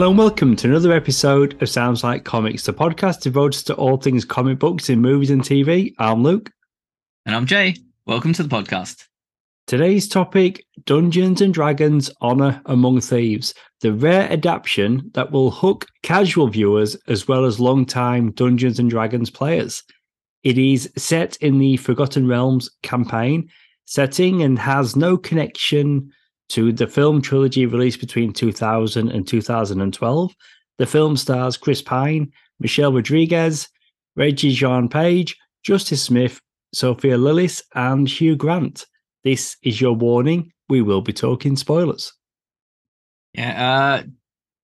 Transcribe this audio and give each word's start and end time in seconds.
Hello 0.00 0.08
and 0.08 0.18
welcome 0.18 0.56
to 0.56 0.66
another 0.66 0.92
episode 0.92 1.62
of 1.62 1.68
Sounds 1.68 2.02
Like 2.02 2.24
Comics, 2.24 2.64
the 2.64 2.72
podcast 2.72 3.20
devoted 3.20 3.66
to 3.66 3.74
all 3.74 3.98
things 3.98 4.24
comic 4.24 4.58
books 4.58 4.88
in 4.88 4.98
movies 4.98 5.28
and 5.28 5.42
TV. 5.42 5.92
I'm 5.98 6.22
Luke. 6.22 6.50
And 7.26 7.36
I'm 7.36 7.44
Jay. 7.44 7.76
Welcome 8.06 8.32
to 8.32 8.42
the 8.42 8.48
podcast. 8.48 9.04
Today's 9.66 10.08
topic 10.08 10.64
Dungeons 10.86 11.42
and 11.42 11.52
Dragons 11.52 12.10
Honor 12.22 12.62
Among 12.64 13.02
Thieves, 13.02 13.52
the 13.82 13.92
rare 13.92 14.26
adaptation 14.32 15.10
that 15.12 15.32
will 15.32 15.50
hook 15.50 15.84
casual 16.02 16.48
viewers 16.48 16.96
as 17.06 17.28
well 17.28 17.44
as 17.44 17.60
long-time 17.60 18.32
Dungeons 18.32 18.78
and 18.78 18.88
Dragons 18.88 19.28
players. 19.28 19.82
It 20.44 20.56
is 20.56 20.90
set 20.96 21.36
in 21.42 21.58
the 21.58 21.76
Forgotten 21.76 22.26
Realms 22.26 22.70
campaign 22.82 23.50
setting 23.84 24.40
and 24.40 24.58
has 24.58 24.96
no 24.96 25.18
connection 25.18 26.10
to 26.50 26.72
the 26.72 26.86
film 26.86 27.22
trilogy 27.22 27.66
released 27.66 28.00
between 28.00 28.32
2000 28.32 29.10
and 29.10 29.26
2012. 29.26 30.34
The 30.78 30.86
film 30.86 31.16
stars 31.16 31.56
Chris 31.56 31.82
Pine, 31.82 32.32
Michelle 32.58 32.92
Rodriguez, 32.92 33.68
Regé-Jean 34.18 34.88
Page, 34.88 35.36
Justice 35.62 36.02
Smith, 36.02 36.40
Sophia 36.74 37.16
Lillis, 37.16 37.62
and 37.74 38.08
Hugh 38.08 38.36
Grant. 38.36 38.86
This 39.24 39.56
is 39.62 39.80
your 39.80 39.92
warning. 39.92 40.52
We 40.68 40.82
will 40.82 41.02
be 41.02 41.12
talking 41.12 41.56
spoilers. 41.56 42.12
Yeah. 43.34 44.02
Uh, 44.02 44.02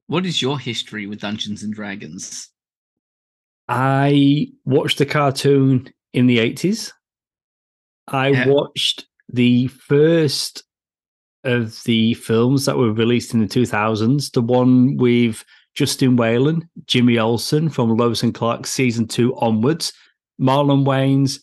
what 0.06 0.26
is 0.26 0.40
your 0.40 0.58
history 0.58 1.06
with 1.06 1.20
Dungeons 1.20 1.62
and 1.62 1.74
Dragons? 1.74 2.48
I 3.68 4.48
watched 4.64 4.98
the 4.98 5.06
cartoon 5.06 5.92
in 6.12 6.26
the 6.26 6.38
80s. 6.38 6.92
I 8.08 8.28
yeah. 8.28 8.48
watched 8.48 9.06
the 9.28 9.66
first 9.68 10.62
of 11.46 11.82
the 11.84 12.14
films 12.14 12.66
that 12.66 12.76
were 12.76 12.92
released 12.92 13.34
in 13.34 13.40
the 13.40 13.46
2000s, 13.46 14.32
the 14.32 14.42
one 14.42 14.96
with 14.96 15.44
Justin 15.74 16.16
Whalen, 16.16 16.68
Jimmy 16.86 17.18
Olsen 17.18 17.68
from 17.68 17.96
Lois 17.96 18.22
and 18.22 18.34
Clark 18.34 18.66
season 18.66 19.06
two 19.06 19.36
onwards, 19.36 19.92
Marlon 20.40 20.84
Wayans, 20.84 21.40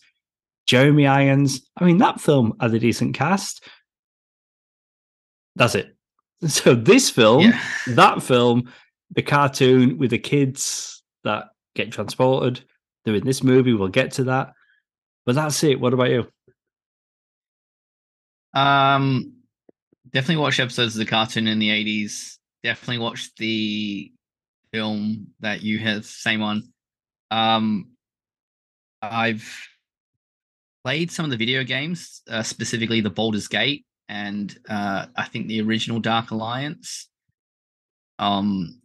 Jeremy 0.66 1.06
Irons. 1.06 1.60
I 1.76 1.84
mean, 1.84 1.98
that 1.98 2.20
film 2.20 2.54
had 2.60 2.74
a 2.74 2.78
decent 2.78 3.14
cast. 3.14 3.64
That's 5.56 5.74
it. 5.74 5.90
So 6.48 6.74
this 6.74 7.08
film, 7.08 7.40
yeah. 7.40 7.60
that 7.94 8.22
film, 8.22 8.70
the 9.12 9.22
cartoon 9.22 9.96
with 9.96 10.10
the 10.10 10.18
kids 10.18 11.02
that 11.22 11.46
get 11.74 11.90
transported, 11.90 12.60
they're 13.04 13.14
in 13.14 13.24
this 13.24 13.42
movie. 13.42 13.72
We'll 13.72 13.88
get 13.88 14.12
to 14.12 14.24
that. 14.24 14.52
But 15.24 15.36
that's 15.36 15.64
it. 15.64 15.80
What 15.80 15.94
about 15.94 16.10
you? 16.10 16.28
Um, 18.52 19.33
definitely 20.14 20.42
watch 20.42 20.60
episodes 20.60 20.94
of 20.94 21.00
the 21.00 21.10
cartoon 21.10 21.48
in 21.48 21.58
the 21.58 21.68
80s. 21.68 22.36
Definitely 22.62 22.98
watch 22.98 23.34
the 23.36 24.12
film 24.72 25.26
that 25.40 25.62
you 25.62 25.78
have, 25.80 26.06
same 26.06 26.40
one. 26.40 26.62
Um, 27.30 27.90
I've 29.02 29.46
played 30.84 31.10
some 31.10 31.24
of 31.24 31.30
the 31.30 31.36
video 31.36 31.64
games, 31.64 32.22
uh, 32.30 32.42
specifically 32.42 33.00
the 33.00 33.10
Baldur's 33.10 33.48
Gate 33.48 33.84
and 34.08 34.56
uh, 34.68 35.06
I 35.16 35.24
think 35.24 35.48
the 35.48 35.60
original 35.60 35.98
Dark 36.00 36.30
Alliance. 36.30 37.08
Um, 38.18 38.80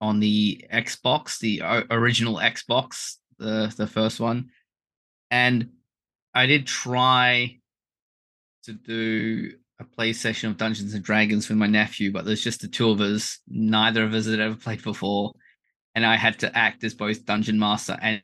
on 0.00 0.18
the 0.18 0.64
Xbox, 0.72 1.38
the 1.38 1.62
original 1.90 2.36
Xbox, 2.36 3.16
the 3.38 3.72
the 3.76 3.86
first 3.86 4.18
one, 4.18 4.48
and 5.30 5.68
I 6.34 6.46
did 6.46 6.66
try 6.66 7.58
to 8.64 8.72
do 8.72 9.52
a 9.82 9.96
play 9.96 10.12
session 10.12 10.50
of 10.50 10.56
Dungeons 10.56 10.94
and 10.94 11.04
Dragons 11.04 11.48
with 11.48 11.58
my 11.58 11.66
nephew, 11.66 12.12
but 12.12 12.24
there's 12.24 12.42
just 12.42 12.62
the 12.62 12.68
two 12.68 12.90
of 12.90 13.00
us. 13.00 13.38
Neither 13.48 14.04
of 14.04 14.14
us 14.14 14.26
had 14.26 14.40
ever 14.40 14.54
played 14.54 14.82
before, 14.82 15.32
and 15.94 16.06
I 16.06 16.16
had 16.16 16.38
to 16.40 16.56
act 16.56 16.82
as 16.84 16.94
both 16.94 17.26
dungeon 17.26 17.58
master 17.58 17.98
and 18.00 18.22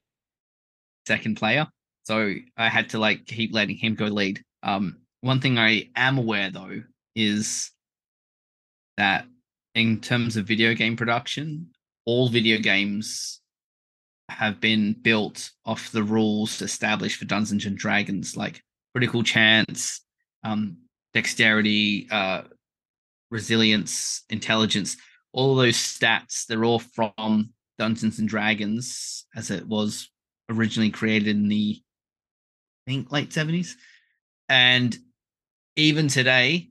second 1.07 1.37
player. 1.37 1.67
So 2.05 2.35
I 2.57 2.69
had 2.69 2.91
to 2.91 2.99
like 2.99 3.27
keep 3.27 3.53
letting 3.53 3.77
him 3.77 3.95
go 3.95 4.07
lead. 4.07 4.43
Um, 4.63 4.99
one 5.21 5.41
thing 5.41 5.59
I 5.59 5.91
am 5.95 6.17
aware 6.17 6.51
though 6.51 6.83
is 7.15 7.71
that 8.97 9.27
in 9.75 10.01
terms 10.01 10.37
of 10.37 10.47
video 10.47 10.75
game 10.75 10.97
production, 10.97 11.71
all 12.07 12.29
video 12.29 12.59
games 12.59 13.41
have 14.29 14.61
been 14.61 14.95
built 14.95 15.51
off 15.65 15.93
the 15.93 16.03
rules 16.03 16.63
established 16.63 17.19
for 17.19 17.25
Dungeons 17.25 17.67
and 17.67 17.77
Dragons, 17.77 18.37
like 18.37 18.63
critical 18.95 19.23
chance, 19.23 20.01
um, 20.45 20.77
dexterity, 21.15 22.09
uh, 22.11 22.43
resilience, 23.31 24.23
intelligence, 24.31 24.97
all 25.33 25.55
those 25.55 25.77
stats, 25.77 26.47
they're 26.47 26.65
all 26.65 26.79
from 26.81 27.51
Dungeons 27.79 28.19
and 28.19 28.29
Dragons 28.29 29.27
as 29.37 29.51
it 29.51 29.67
was 29.67 30.11
originally 30.51 30.91
created 30.91 31.29
in 31.29 31.49
the 31.49 31.81
I 32.87 32.91
think 32.91 33.13
late 33.13 33.31
70s. 33.31 33.75
And 34.49 34.97
even 35.77 36.09
today, 36.09 36.71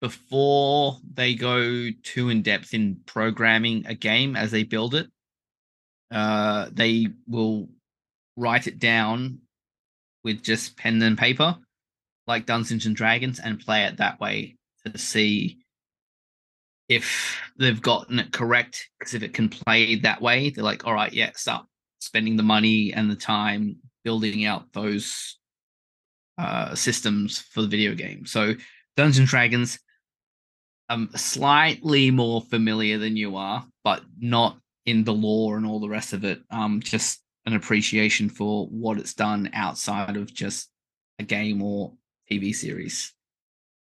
before 0.00 0.98
they 1.14 1.34
go 1.34 1.88
too 2.02 2.28
in 2.28 2.42
depth 2.42 2.74
in 2.74 3.00
programming 3.06 3.86
a 3.86 3.94
game 3.94 4.36
as 4.36 4.50
they 4.50 4.64
build 4.64 4.94
it, 4.94 5.06
uh, 6.10 6.68
they 6.72 7.08
will 7.26 7.68
write 8.36 8.66
it 8.66 8.78
down 8.78 9.38
with 10.24 10.42
just 10.42 10.76
pen 10.76 11.00
and 11.02 11.16
paper 11.16 11.56
like 12.26 12.46
Dungeons 12.46 12.86
and 12.86 12.96
Dragons 12.96 13.38
and 13.38 13.60
play 13.60 13.84
it 13.84 13.98
that 13.98 14.20
way 14.20 14.56
to 14.84 14.98
see 14.98 15.58
if 16.88 17.40
they've 17.58 17.80
gotten 17.80 18.18
it 18.18 18.32
correct. 18.32 18.88
Because 18.98 19.14
if 19.14 19.22
it 19.22 19.34
can 19.34 19.48
play 19.48 19.96
that 19.96 20.20
way, 20.20 20.50
they're 20.50 20.64
like, 20.64 20.86
all 20.86 20.94
right, 20.94 21.12
yeah, 21.12 21.30
start 21.34 21.66
spending 22.00 22.36
the 22.36 22.42
money 22.42 22.92
and 22.92 23.10
the 23.10 23.16
time 23.16 23.76
building 24.04 24.44
out 24.44 24.72
those 24.72 25.38
uh, 26.38 26.74
systems 26.74 27.38
for 27.38 27.62
the 27.62 27.68
video 27.68 27.94
game. 27.94 28.26
So 28.26 28.54
Dungeons 28.96 29.18
and 29.18 29.28
Dragons, 29.28 29.78
I'm 30.88 31.10
slightly 31.16 32.10
more 32.10 32.42
familiar 32.42 32.98
than 32.98 33.16
you 33.16 33.36
are, 33.36 33.64
but 33.82 34.02
not 34.18 34.58
in 34.84 35.04
the 35.04 35.14
lore 35.14 35.56
and 35.56 35.66
all 35.66 35.80
the 35.80 35.88
rest 35.88 36.12
of 36.12 36.24
it. 36.24 36.42
Um, 36.50 36.80
just 36.80 37.20
an 37.46 37.54
appreciation 37.54 38.28
for 38.28 38.66
what 38.66 38.98
it's 38.98 39.14
done 39.14 39.50
outside 39.54 40.16
of 40.16 40.32
just 40.32 40.68
a 41.18 41.22
game 41.22 41.62
or 41.62 41.92
TV 42.30 42.54
series. 42.54 43.12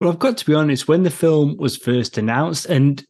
Well, 0.01 0.11
I've 0.11 0.19
got 0.19 0.37
to 0.39 0.47
be 0.47 0.55
honest, 0.55 0.89
when 0.89 1.05
the 1.05 1.11
film 1.11 1.57
was 1.59 1.77
first 1.77 2.19
announced, 2.19 2.67
and 2.67 3.05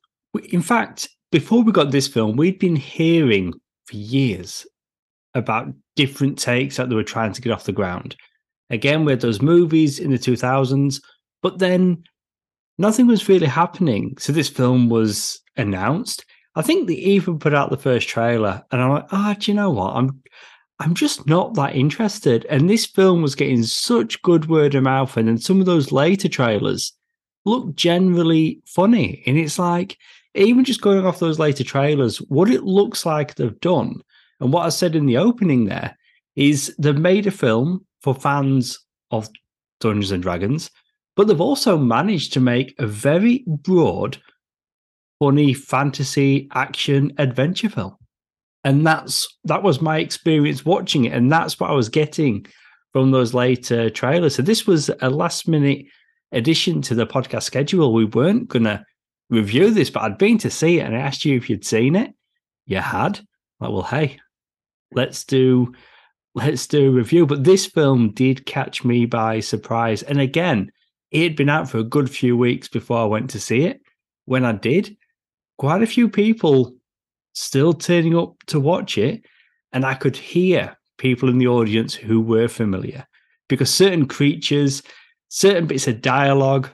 in 0.50 0.62
fact, 0.62 1.08
before 1.30 1.62
we 1.62 1.72
got 1.72 1.90
this 1.90 2.08
film, 2.08 2.36
we'd 2.36 2.58
been 2.58 2.76
hearing 2.76 3.54
for 3.86 3.96
years 3.96 4.66
about 5.34 5.72
different 5.96 6.38
takes 6.38 6.76
that 6.76 6.88
they 6.88 6.94
were 6.94 7.02
trying 7.02 7.32
to 7.32 7.40
get 7.40 7.52
off 7.52 7.64
the 7.64 7.72
ground. 7.72 8.16
Again, 8.70 9.04
we 9.04 9.12
had 9.12 9.20
those 9.20 9.42
movies 9.42 9.98
in 9.98 10.10
the 10.10 10.18
2000s, 10.18 11.00
but 11.42 11.58
then 11.58 12.04
nothing 12.78 13.06
was 13.06 13.28
really 13.28 13.46
happening. 13.46 14.16
So 14.18 14.32
this 14.32 14.48
film 14.48 14.88
was 14.88 15.40
announced. 15.56 16.24
I 16.54 16.62
think 16.62 16.86
they 16.86 16.94
even 16.94 17.38
put 17.38 17.54
out 17.54 17.70
the 17.70 17.78
first 17.78 18.08
trailer, 18.08 18.62
and 18.70 18.82
I'm 18.82 18.90
like, 18.90 19.06
ah, 19.12 19.34
oh, 19.34 19.40
do 19.40 19.50
you 19.50 19.56
know 19.56 19.70
what? 19.70 19.96
I'm 19.96 20.22
I'm 20.82 20.94
just 20.94 21.28
not 21.28 21.54
that 21.54 21.76
interested. 21.76 22.44
And 22.50 22.68
this 22.68 22.84
film 22.84 23.22
was 23.22 23.36
getting 23.36 23.62
such 23.62 24.20
good 24.22 24.48
word 24.48 24.74
of 24.74 24.82
mouth, 24.82 25.16
and 25.16 25.28
then 25.28 25.38
some 25.38 25.60
of 25.60 25.66
those 25.66 25.92
later 25.92 26.28
trailers 26.28 26.92
look 27.44 27.76
generally 27.76 28.60
funny. 28.66 29.22
And 29.24 29.38
it's 29.38 29.60
like, 29.60 29.96
even 30.34 30.64
just 30.64 30.80
going 30.80 31.06
off 31.06 31.20
those 31.20 31.38
later 31.38 31.62
trailers, 31.62 32.18
what 32.22 32.50
it 32.50 32.64
looks 32.64 33.06
like 33.06 33.36
they've 33.36 33.60
done, 33.60 34.02
and 34.40 34.52
what 34.52 34.66
I 34.66 34.70
said 34.70 34.96
in 34.96 35.06
the 35.06 35.18
opening 35.18 35.66
there 35.66 35.96
is 36.34 36.74
they've 36.80 36.98
made 36.98 37.28
a 37.28 37.30
film 37.30 37.86
for 38.00 38.12
fans 38.12 38.80
of 39.12 39.28
Dungeons 39.78 40.10
and 40.10 40.22
Dragons, 40.22 40.68
but 41.14 41.28
they've 41.28 41.40
also 41.40 41.78
managed 41.78 42.32
to 42.32 42.40
make 42.40 42.74
a 42.80 42.88
very 42.88 43.44
broad, 43.46 44.18
funny 45.20 45.54
fantasy 45.54 46.48
action 46.54 47.12
adventure 47.18 47.68
film 47.68 47.96
and 48.64 48.86
that's 48.86 49.28
that 49.44 49.62
was 49.62 49.80
my 49.80 49.98
experience 49.98 50.64
watching 50.64 51.04
it. 51.04 51.12
And 51.12 51.30
that's 51.30 51.58
what 51.58 51.70
i 51.70 51.74
was 51.74 51.88
getting 51.88 52.46
from 52.92 53.10
those 53.10 53.34
later 53.34 53.90
trailers. 53.90 54.34
So 54.34 54.42
this 54.42 54.66
was 54.66 54.90
a 55.00 55.10
last 55.10 55.48
minute 55.48 55.86
addition 56.30 56.82
to 56.82 56.94
the 56.94 57.06
podcast 57.06 57.44
schedule. 57.44 57.92
We 57.92 58.04
weren't 58.04 58.48
going 58.48 58.64
to 58.64 58.84
review 59.30 59.70
this 59.70 59.88
but 59.88 60.02
i'd 60.02 60.18
been 60.18 60.36
to 60.36 60.50
see 60.50 60.78
it 60.78 60.82
and 60.84 60.94
i 60.94 60.98
asked 60.98 61.24
you 61.24 61.36
if 61.36 61.48
you'd 61.48 61.64
seen 61.64 61.96
it. 61.96 62.12
You 62.66 62.78
had. 62.78 63.20
Like 63.60 63.70
well 63.70 63.82
hey 63.82 64.18
let's 64.92 65.24
do 65.24 65.74
let's 66.34 66.66
do 66.66 66.88
a 66.88 66.90
review. 66.90 67.26
But 67.26 67.44
this 67.44 67.66
film 67.66 68.10
did 68.12 68.46
catch 68.46 68.84
me 68.84 69.06
by 69.06 69.40
surprise. 69.40 70.02
And 70.02 70.20
again 70.20 70.70
it 71.10 71.22
had 71.22 71.36
been 71.36 71.50
out 71.50 71.68
for 71.68 71.78
a 71.78 71.84
good 71.84 72.10
few 72.10 72.36
weeks 72.36 72.68
before 72.68 72.98
i 72.98 73.04
went 73.04 73.30
to 73.30 73.40
see 73.40 73.64
it. 73.64 73.80
When 74.26 74.44
i 74.44 74.52
did 74.52 74.96
quite 75.58 75.82
a 75.82 75.86
few 75.86 76.08
people 76.08 76.74
still 77.32 77.72
turning 77.72 78.16
up 78.16 78.34
to 78.46 78.60
watch 78.60 78.98
it. 78.98 79.24
And 79.72 79.84
I 79.84 79.94
could 79.94 80.16
hear 80.16 80.76
people 80.98 81.28
in 81.28 81.38
the 81.38 81.48
audience 81.48 81.94
who 81.94 82.20
were 82.20 82.48
familiar 82.48 83.06
because 83.48 83.72
certain 83.72 84.06
creatures, 84.06 84.82
certain 85.28 85.66
bits 85.66 85.88
of 85.88 86.02
dialogue, 86.02 86.70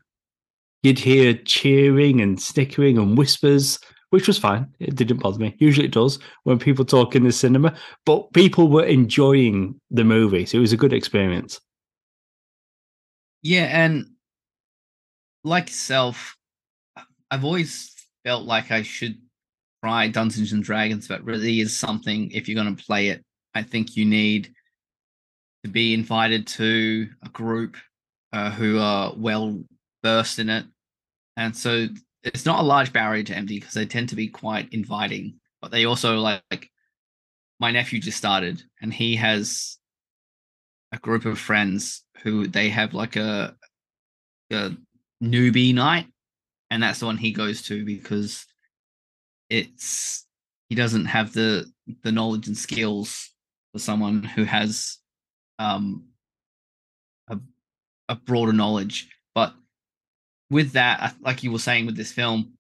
you'd 0.83 0.99
hear 0.99 1.35
cheering 1.35 2.21
and 2.21 2.41
snickering 2.41 2.99
and 2.99 3.17
whispers 3.17 3.79
which 4.11 4.27
was 4.27 4.39
fine. 4.39 4.67
It 4.79 4.95
didn't 4.95 5.19
bother 5.19 5.39
me. 5.39 5.55
Usually 5.59 5.87
it 5.87 5.93
does 5.93 6.19
when 6.45 6.59
people 6.59 6.85
talk 6.85 7.15
in 7.15 7.25
the 7.25 7.33
cinema, 7.33 7.77
but 8.07 8.33
people 8.33 8.69
were 8.69 8.85
enjoying 8.85 9.79
the 9.91 10.05
movie. 10.05 10.47
So 10.47 10.59
it 10.59 10.63
was 10.63 10.73
a 10.73 10.79
good 10.79 10.93
experience. 10.93 11.61
Yeah. 13.43 13.65
And 13.65 14.07
like 15.45 15.69
yourself, 15.69 16.37
I've 17.31 17.45
always 17.45 17.95
felt 18.25 18.45
like 18.45 18.71
I 18.71 18.83
should 18.83 19.19
try 19.83 20.09
Dungeons 20.09 20.53
and 20.53 20.63
Dragons, 20.63 21.09
but 21.09 21.25
really 21.25 21.61
is 21.61 21.77
something, 21.77 22.31
if 22.33 22.49
you're 22.49 22.63
going 22.63 22.75
to 22.75 22.85
play 22.85 23.09
it, 23.09 23.25
I 23.55 23.63
think 23.63 23.97
you 23.97 24.05
need 24.05 24.51
to 25.65 25.71
be 25.71 25.95
invited 25.95 26.47
to 26.47 27.09
a 27.25 27.29
group 27.29 27.77
uh, 28.33 28.51
who 28.51 28.79
are 28.79 29.13
well 29.17 29.63
versed 30.03 30.39
in 30.39 30.51
it. 30.51 30.65
And 31.37 31.57
so 31.57 31.89
it's 32.23 32.47
not 32.47 32.61
a 32.61 32.67
large 32.67 32.93
barrier 32.93 33.23
to 33.25 33.35
empty 33.35 33.59
because 33.59 33.75
they 33.75 33.87
tend 33.87 34.09
to 34.11 34.17
be 34.17 34.29
quite 34.29 34.73
inviting, 34.73 35.41
but 35.61 35.71
they 35.71 35.85
also 35.85 36.19
like, 36.19 36.43
like 36.51 36.71
my 37.61 37.71
nephew 37.71 38.01
just 38.01 38.19
started 38.19 38.63
and 38.81 38.93
he 38.93 39.17
has 39.17 39.79
a 40.93 40.99
group 40.99 41.25
of 41.25 41.39
friends 41.39 42.05
who 42.23 42.47
they 42.47 42.69
have 42.69 42.95
like 42.95 43.17
a, 43.17 43.55
a 44.51 44.73
newbie 45.23 45.75
night 45.75 46.07
and 46.71 46.83
that's 46.83 47.01
the 47.01 47.07
one 47.07 47.17
he 47.17 47.33
goes 47.33 47.63
to 47.63 47.85
because 47.85 48.47
it's 49.51 50.27
he 50.69 50.75
doesn't 50.75 51.07
have 51.07 51.33
the 51.33 51.71
the 52.03 52.13
knowledge 52.13 52.47
and 52.47 52.57
skills 52.57 53.31
for 53.73 53.79
someone 53.79 54.23
who 54.23 54.45
has 54.45 54.99
um 55.59 56.05
a, 57.29 57.39
a 58.09 58.15
broader 58.15 58.53
knowledge. 58.53 59.09
But 59.35 59.55
with 60.51 60.73
that 60.73 61.15
like 61.21 61.43
you 61.43 61.53
were 61.53 61.59
saying 61.59 61.87
with 61.87 61.97
this 61.97 62.13
film 62.13 62.53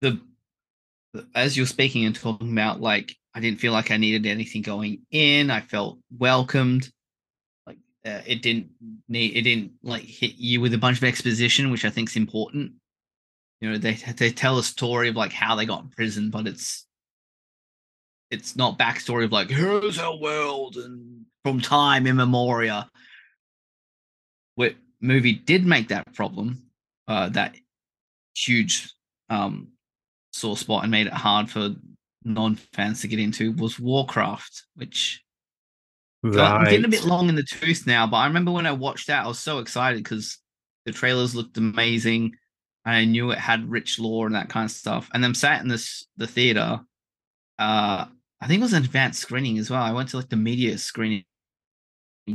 the 0.00 0.20
as 1.34 1.56
you're 1.56 1.66
speaking 1.66 2.04
and 2.04 2.14
talking 2.14 2.52
about 2.52 2.80
like 2.80 3.16
i 3.34 3.40
didn't 3.40 3.60
feel 3.60 3.72
like 3.72 3.90
i 3.90 3.96
needed 3.96 4.26
anything 4.26 4.62
going 4.62 5.02
in. 5.10 5.50
I 5.50 5.60
felt 5.60 5.98
welcomed. 6.18 6.90
Like 7.66 7.78
uh, 8.06 8.20
it 8.26 8.42
didn't 8.42 8.70
need 9.08 9.36
it 9.36 9.42
didn't 9.42 9.72
like 9.82 10.04
hit 10.04 10.36
you 10.36 10.60
with 10.60 10.74
a 10.74 10.78
bunch 10.78 10.98
of 10.98 11.04
exposition 11.04 11.70
which 11.70 11.84
i 11.84 11.90
think 11.90 12.08
is 12.08 12.16
important 12.16 12.72
you 13.60 13.70
know 13.70 13.78
they 13.78 13.94
they 13.94 14.30
tell 14.30 14.58
a 14.58 14.62
story 14.62 15.08
of 15.08 15.16
like 15.16 15.32
how 15.32 15.54
they 15.54 15.66
got 15.66 15.82
in 15.82 15.88
prison 15.90 16.30
but 16.30 16.46
it's 16.46 16.86
it's 18.30 18.56
not 18.56 18.78
backstory 18.78 19.24
of 19.24 19.32
like 19.32 19.50
here's 19.50 19.98
our 19.98 20.16
world? 20.16 20.76
and 20.76 21.24
from 21.44 21.60
time 21.60 22.06
immemorial. 22.06 22.84
What 24.56 24.74
movie 25.00 25.32
did 25.32 25.64
make 25.64 25.88
that 25.88 26.12
problem 26.14 26.62
uh 27.06 27.28
that 27.30 27.54
huge 28.36 28.92
um 29.30 29.68
sore 30.32 30.56
spot 30.56 30.82
and 30.82 30.90
made 30.90 31.06
it 31.06 31.12
hard 31.12 31.48
for 31.48 31.74
non-fans 32.24 33.00
to 33.00 33.08
get 33.08 33.20
into 33.20 33.52
was 33.52 33.78
warcraft 33.78 34.64
which 34.74 35.22
right. 36.22 36.38
i'm 36.38 36.64
getting 36.64 36.84
a 36.84 36.88
bit 36.88 37.04
long 37.04 37.28
in 37.28 37.36
the 37.36 37.44
tooth 37.44 37.86
now 37.86 38.06
but 38.06 38.16
i 38.16 38.26
remember 38.26 38.50
when 38.50 38.66
i 38.66 38.72
watched 38.72 39.06
that 39.06 39.24
i 39.24 39.28
was 39.28 39.38
so 39.38 39.60
excited 39.60 40.02
because 40.02 40.38
the 40.84 40.92
trailers 40.92 41.34
looked 41.34 41.56
amazing 41.56 42.32
I 42.84 43.04
knew 43.04 43.30
it 43.30 43.38
had 43.38 43.70
rich 43.70 43.98
lore 43.98 44.26
and 44.26 44.34
that 44.34 44.48
kind 44.48 44.64
of 44.64 44.70
stuff. 44.70 45.10
And 45.12 45.22
then 45.22 45.34
sat 45.34 45.62
in 45.62 45.68
this 45.68 46.06
the 46.16 46.26
theater. 46.26 46.80
Uh, 47.58 48.06
I 48.40 48.46
think 48.46 48.60
it 48.60 48.64
was 48.64 48.72
an 48.72 48.84
advanced 48.84 49.20
screening 49.20 49.58
as 49.58 49.70
well. 49.70 49.82
I 49.82 49.92
went 49.92 50.10
to 50.10 50.16
like 50.16 50.28
the 50.28 50.36
media 50.36 50.78
screening 50.78 51.24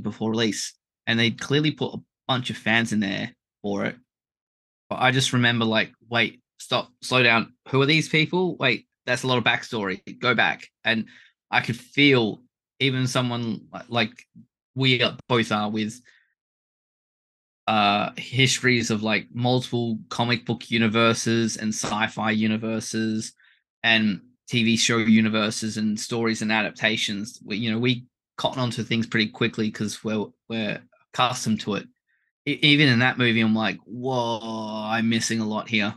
before 0.02 0.32
release, 0.32 0.74
and 1.08 1.18
they 1.18 1.32
clearly 1.32 1.72
put 1.72 1.94
a 1.94 2.02
bunch 2.28 2.50
of 2.50 2.58
fans 2.58 2.92
in 2.92 3.00
there 3.00 3.32
for 3.62 3.86
it. 3.86 3.96
But 4.90 5.00
I 5.00 5.12
just 5.12 5.34
remember 5.34 5.66
like, 5.66 5.94
wait, 6.10 6.42
stop, 6.60 6.90
slow 7.02 7.24
down. 7.24 7.54
Who 7.70 7.82
are 7.82 7.86
these 7.86 8.10
people? 8.10 8.58
Wait, 8.58 8.86
that's 9.06 9.24
a 9.24 9.28
lot 9.28 9.38
of 9.38 9.44
backstory. 9.44 10.02
Go 10.20 10.36
back, 10.36 10.68
and 10.84 11.06
I 11.50 11.62
could 11.62 11.78
feel 11.78 12.42
even 12.80 13.08
someone 13.08 13.62
like 13.88 14.12
we 14.76 15.02
both 15.30 15.52
are 15.52 15.70
with 15.70 16.02
uh 17.68 18.12
histories 18.18 18.92
of 18.92 19.04
like 19.04 19.28
multiple 19.34 19.98
comic 20.10 20.46
book 20.46 20.70
universes 20.70 21.58
and 21.58 21.74
sci-fi 21.74 22.32
universes 22.32 23.34
and 23.84 24.22
TV 24.52 24.78
show 24.78 24.98
universes 24.98 25.78
and 25.78 26.00
stories 26.00 26.42
and 26.42 26.52
adaptations. 26.52 27.40
We, 27.44 27.58
you 27.58 27.72
know, 27.72 27.80
we 27.80 28.06
cotton 28.38 28.62
onto 28.62 28.84
things 28.84 29.08
pretty 29.08 29.30
quickly 29.30 29.70
because 29.70 30.04
we're 30.04 30.26
we're 30.50 30.82
accustomed 31.14 31.62
to 31.62 31.76
it. 31.76 31.88
even 32.46 32.90
in 32.90 33.00
that 33.00 33.18
movie, 33.18 33.42
I'm 33.42 33.56
like, 33.56 33.78
whoa, 33.86 34.40
I'm 34.86 35.10
missing 35.10 35.40
a 35.40 35.48
lot 35.48 35.70
here. 35.70 35.96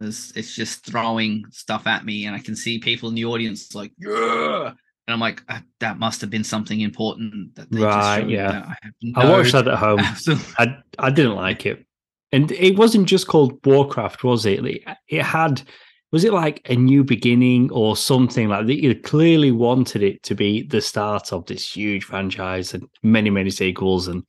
It's, 0.00 0.32
it's 0.36 0.54
just 0.54 0.84
throwing 0.84 1.44
stuff 1.50 1.86
at 1.86 2.04
me, 2.04 2.26
and 2.26 2.34
I 2.34 2.40
can 2.40 2.56
see 2.56 2.78
people 2.78 3.08
in 3.08 3.14
the 3.14 3.24
audience 3.26 3.74
like, 3.74 3.92
yeah, 3.98 4.72
and 5.06 5.12
I'm 5.12 5.20
like, 5.20 5.42
ah, 5.48 5.62
that 5.80 5.98
must 5.98 6.20
have 6.22 6.30
been 6.30 6.44
something 6.44 6.80
important 6.80 7.54
that 7.56 7.68
right, 7.70 8.28
yeah. 8.28 8.64
I, 8.68 8.88
no 9.02 9.20
I, 9.20 9.30
watched 9.30 9.52
that 9.52 9.68
at 9.68 9.78
home. 9.78 10.00
I 10.58 10.76
I 10.98 11.10
didn't 11.10 11.36
like 11.36 11.66
it, 11.66 11.84
and 12.32 12.50
it 12.52 12.78
wasn't 12.78 13.06
just 13.06 13.26
called 13.26 13.64
Warcraft, 13.66 14.24
was 14.24 14.46
it? 14.46 14.64
It 15.08 15.22
had 15.22 15.62
was 16.10 16.24
it 16.24 16.32
like 16.32 16.62
a 16.70 16.76
new 16.76 17.02
beginning 17.02 17.70
or 17.72 17.96
something 17.96 18.48
like 18.48 18.66
that? 18.66 18.82
You 18.82 18.94
clearly 18.94 19.50
wanted 19.50 20.02
it 20.02 20.22
to 20.22 20.34
be 20.34 20.62
the 20.62 20.80
start 20.80 21.32
of 21.32 21.44
this 21.46 21.74
huge 21.74 22.04
franchise 22.04 22.72
and 22.72 22.88
many 23.02 23.30
many 23.30 23.50
sequels, 23.50 24.08
and 24.08 24.24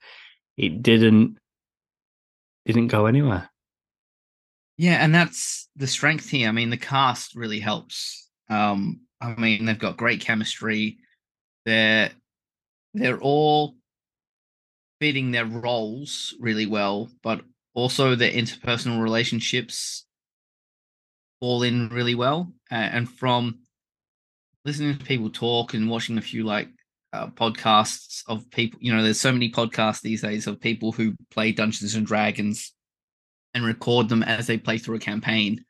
it 0.57 0.83
didn't 0.83 1.37
didn't 2.65 2.87
go 2.87 3.05
anywhere. 3.05 3.49
Yeah, 4.77 4.95
and 4.95 5.15
that's 5.15 5.69
the 5.77 5.87
strength 5.87 6.29
here. 6.29 6.49
I 6.49 6.51
mean, 6.51 6.69
the 6.69 6.77
cast 6.77 7.33
really 7.35 7.61
helps. 7.61 8.29
Um, 8.49 9.04
I 9.21 9.35
mean, 9.35 9.65
they've 9.65 9.79
got 9.79 9.97
great 9.97 10.21
chemistry. 10.21 10.97
They're 11.65 12.11
they're 12.93 13.19
all 13.19 13.75
fitting 14.99 15.31
their 15.31 15.45
roles 15.45 16.35
really 16.39 16.65
well, 16.65 17.09
but 17.23 17.41
also 17.73 18.15
their 18.15 18.31
interpersonal 18.31 19.01
relationships 19.01 20.05
fall 21.39 21.63
in 21.63 21.89
really 21.89 22.15
well. 22.15 22.53
Uh, 22.71 22.75
and 22.75 23.09
from 23.09 23.59
listening 24.63 24.97
to 24.97 25.05
people 25.05 25.29
talk 25.29 25.73
and 25.73 25.89
watching 25.89 26.17
a 26.17 26.21
few 26.21 26.43
like 26.43 26.69
uh, 27.13 27.27
podcasts 27.27 28.23
of 28.27 28.49
people, 28.51 28.79
you 28.81 28.93
know, 28.93 29.03
there's 29.03 29.19
so 29.19 29.31
many 29.31 29.51
podcasts 29.51 30.01
these 30.01 30.21
days 30.21 30.47
of 30.47 30.59
people 30.59 30.91
who 30.91 31.13
play 31.31 31.51
Dungeons 31.51 31.95
and 31.95 32.05
Dragons 32.05 32.73
and 33.53 33.65
record 33.65 34.09
them 34.09 34.23
as 34.23 34.47
they 34.47 34.57
play 34.57 34.77
through 34.77 34.97
a 34.97 34.99
campaign. 34.99 35.63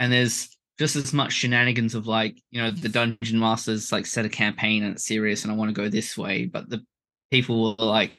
And 0.00 0.12
there's 0.12 0.55
just 0.78 0.96
as 0.96 1.12
much 1.12 1.32
shenanigans 1.32 1.94
of 1.94 2.06
like 2.06 2.40
you 2.50 2.60
know 2.60 2.70
the 2.70 2.88
dungeon 2.88 3.38
masters 3.38 3.92
like 3.92 4.06
set 4.06 4.24
a 4.24 4.28
campaign 4.28 4.82
and 4.82 4.94
it's 4.94 5.06
serious 5.06 5.42
and 5.42 5.52
I 5.52 5.56
want 5.56 5.74
to 5.74 5.80
go 5.80 5.88
this 5.88 6.16
way, 6.16 6.46
but 6.46 6.68
the 6.68 6.84
people 7.30 7.76
were 7.78 7.84
like, 7.84 8.12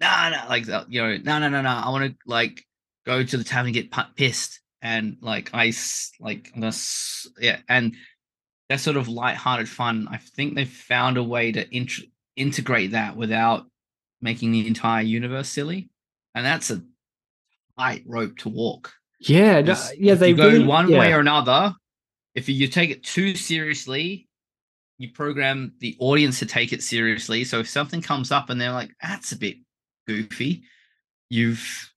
nah, 0.00 0.30
nah, 0.30 0.46
like 0.48 0.68
uh, 0.68 0.84
you 0.88 1.02
know, 1.02 1.16
no, 1.16 1.38
no, 1.38 1.48
no, 1.48 1.62
no, 1.62 1.68
I 1.68 1.90
want 1.90 2.10
to 2.10 2.16
like 2.26 2.64
go 3.06 3.22
to 3.22 3.36
the 3.36 3.44
tavern 3.44 3.74
and 3.74 3.74
get 3.74 4.16
pissed 4.16 4.60
and 4.82 5.16
like 5.20 5.50
ice, 5.54 6.12
like 6.20 6.50
I'm 6.54 6.60
gonna, 6.60 6.76
yeah, 7.40 7.58
and 7.68 7.96
that 8.68 8.80
sort 8.80 8.96
of 8.96 9.08
light-hearted 9.08 9.68
fun. 9.68 10.08
I 10.10 10.18
think 10.18 10.54
they've 10.54 10.68
found 10.68 11.16
a 11.16 11.22
way 11.22 11.52
to 11.52 11.74
int- 11.74 12.12
integrate 12.36 12.92
that 12.92 13.16
without 13.16 13.66
making 14.20 14.52
the 14.52 14.66
entire 14.66 15.02
universe 15.02 15.48
silly, 15.48 15.90
and 16.34 16.44
that's 16.44 16.70
a 16.70 16.82
tight 17.78 18.04
rope 18.06 18.36
to 18.38 18.48
walk. 18.48 18.92
Yeah, 19.20 19.60
no, 19.60 19.76
yeah, 19.96 20.14
they 20.14 20.32
go 20.32 20.48
really, 20.48 20.64
one 20.64 20.88
yeah. 20.88 20.98
way 20.98 21.12
or 21.12 21.20
another. 21.20 21.74
If 22.34 22.48
you 22.48 22.68
take 22.68 22.90
it 22.90 23.02
too 23.02 23.34
seriously, 23.34 24.28
you 24.98 25.10
program 25.10 25.72
the 25.80 25.96
audience 25.98 26.38
to 26.38 26.46
take 26.46 26.72
it 26.72 26.82
seriously. 26.82 27.44
So 27.44 27.60
if 27.60 27.68
something 27.68 28.00
comes 28.00 28.30
up 28.30 28.50
and 28.50 28.60
they're 28.60 28.72
like, 28.72 28.92
"That's 29.02 29.32
a 29.32 29.38
bit 29.38 29.56
goofy," 30.06 30.62
you've 31.30 31.92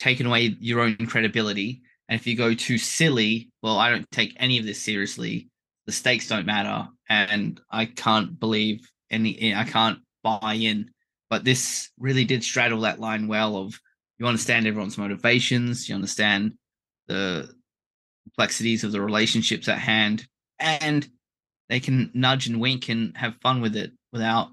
taken 0.00 0.26
away 0.26 0.56
your 0.60 0.80
own 0.80 0.96
credibility. 1.06 1.82
And 2.08 2.18
if 2.20 2.26
you 2.26 2.36
go 2.36 2.54
too 2.54 2.76
silly, 2.76 3.50
well, 3.62 3.78
I 3.78 3.90
don't 3.90 4.10
take 4.10 4.36
any 4.38 4.58
of 4.58 4.66
this 4.66 4.82
seriously. 4.82 5.48
The 5.86 5.92
stakes 5.92 6.28
don't 6.28 6.46
matter, 6.46 6.88
and 7.08 7.60
I 7.70 7.86
can't 7.86 8.38
believe 8.38 8.88
any. 9.10 9.40
Eh, 9.40 9.58
I 9.58 9.64
can't 9.64 10.00
buy 10.24 10.54
in. 10.60 10.90
But 11.30 11.44
this 11.44 11.90
really 11.98 12.24
did 12.24 12.42
straddle 12.42 12.80
that 12.80 13.00
line 13.00 13.28
well. 13.28 13.56
Of 13.56 13.80
you 14.18 14.26
understand 14.26 14.66
everyone's 14.66 14.98
motivations, 14.98 15.88
you 15.88 15.94
understand 15.94 16.54
the 17.06 17.50
complexities 18.24 18.84
of 18.84 18.92
the 18.92 19.00
relationships 19.00 19.68
at 19.68 19.78
hand, 19.78 20.26
and 20.58 21.08
they 21.68 21.80
can 21.80 22.10
nudge 22.14 22.46
and 22.46 22.60
wink 22.60 22.88
and 22.88 23.16
have 23.16 23.36
fun 23.42 23.60
with 23.60 23.76
it 23.76 23.92
without 24.12 24.48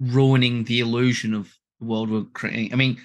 ruining 0.00 0.64
the 0.64 0.80
illusion 0.80 1.34
of 1.34 1.52
the 1.80 1.86
world 1.86 2.10
we're 2.10 2.24
creating. 2.24 2.72
I 2.72 2.76
mean, 2.76 2.98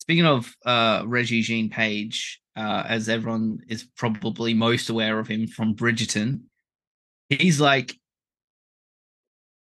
speaking 0.00 0.26
of 0.26 0.54
uh, 0.64 1.02
Regé-Jean 1.02 1.70
Page, 1.70 2.40
uh, 2.56 2.84
as 2.86 3.08
everyone 3.08 3.60
is 3.68 3.86
probably 3.96 4.54
most 4.54 4.88
aware 4.88 5.18
of 5.18 5.28
him 5.28 5.46
from 5.46 5.74
Bridgerton, 5.74 6.42
he's 7.28 7.60
like. 7.60 7.94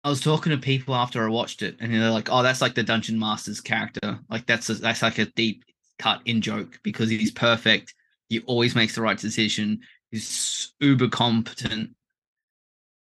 I 0.03 0.11
was 0.11 0.21
talking 0.21 0.51
to 0.51 0.59
people 0.59 0.95
after 0.95 1.25
I 1.25 1.31
watched 1.31 1.63
it, 1.63 1.77
and 1.81 1.91
they're 1.91 2.11
like, 2.11 2.29
"Oh, 2.31 2.43
that's 2.43 2.61
like 2.61 2.75
the 2.75 2.83
Dungeon 2.83 3.19
Master's 3.19 3.63
character. 3.63 4.19
Like 4.29 4.45
that's 4.45 4.69
a, 4.69 4.75
that's 4.75 5.01
like 5.01 5.17
a 5.17 5.25
deep 5.25 5.65
cut 5.99 6.21
in 6.25 6.41
joke 6.41 6.79
because 6.83 7.09
he's 7.09 7.31
perfect 7.31 7.95
he 8.29 8.41
always 8.41 8.75
makes 8.75 8.95
the 8.95 9.03
right 9.03 9.19
decision. 9.19 9.81
He's 10.11 10.73
uber 10.81 11.09
competent, 11.09 11.91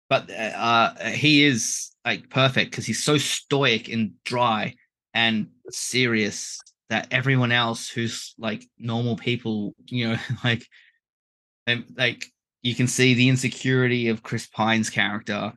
but 0.09 0.31
uh, 0.31 0.95
he 1.11 1.45
is 1.45 1.91
like 2.05 2.31
perfect 2.31 2.71
because 2.71 2.87
he's 2.87 3.03
so 3.03 3.19
stoic 3.19 3.89
and 3.89 4.13
dry 4.25 4.75
and 5.15 5.49
serious 5.71 6.59
that 6.91 7.09
everyone 7.11 7.53
else 7.53 7.89
who's 7.89 8.35
like 8.39 8.65
normal 8.79 9.17
people, 9.17 9.75
you 9.87 10.09
know, 10.09 10.17
like 10.45 10.67
like 11.97 12.25
you 12.63 12.75
can 12.75 12.87
see 12.87 13.15
the 13.15 13.29
insecurity 13.29 14.09
of 14.09 14.23
Chris 14.23 14.47
Pine's 14.47 14.91
character. 14.91 15.53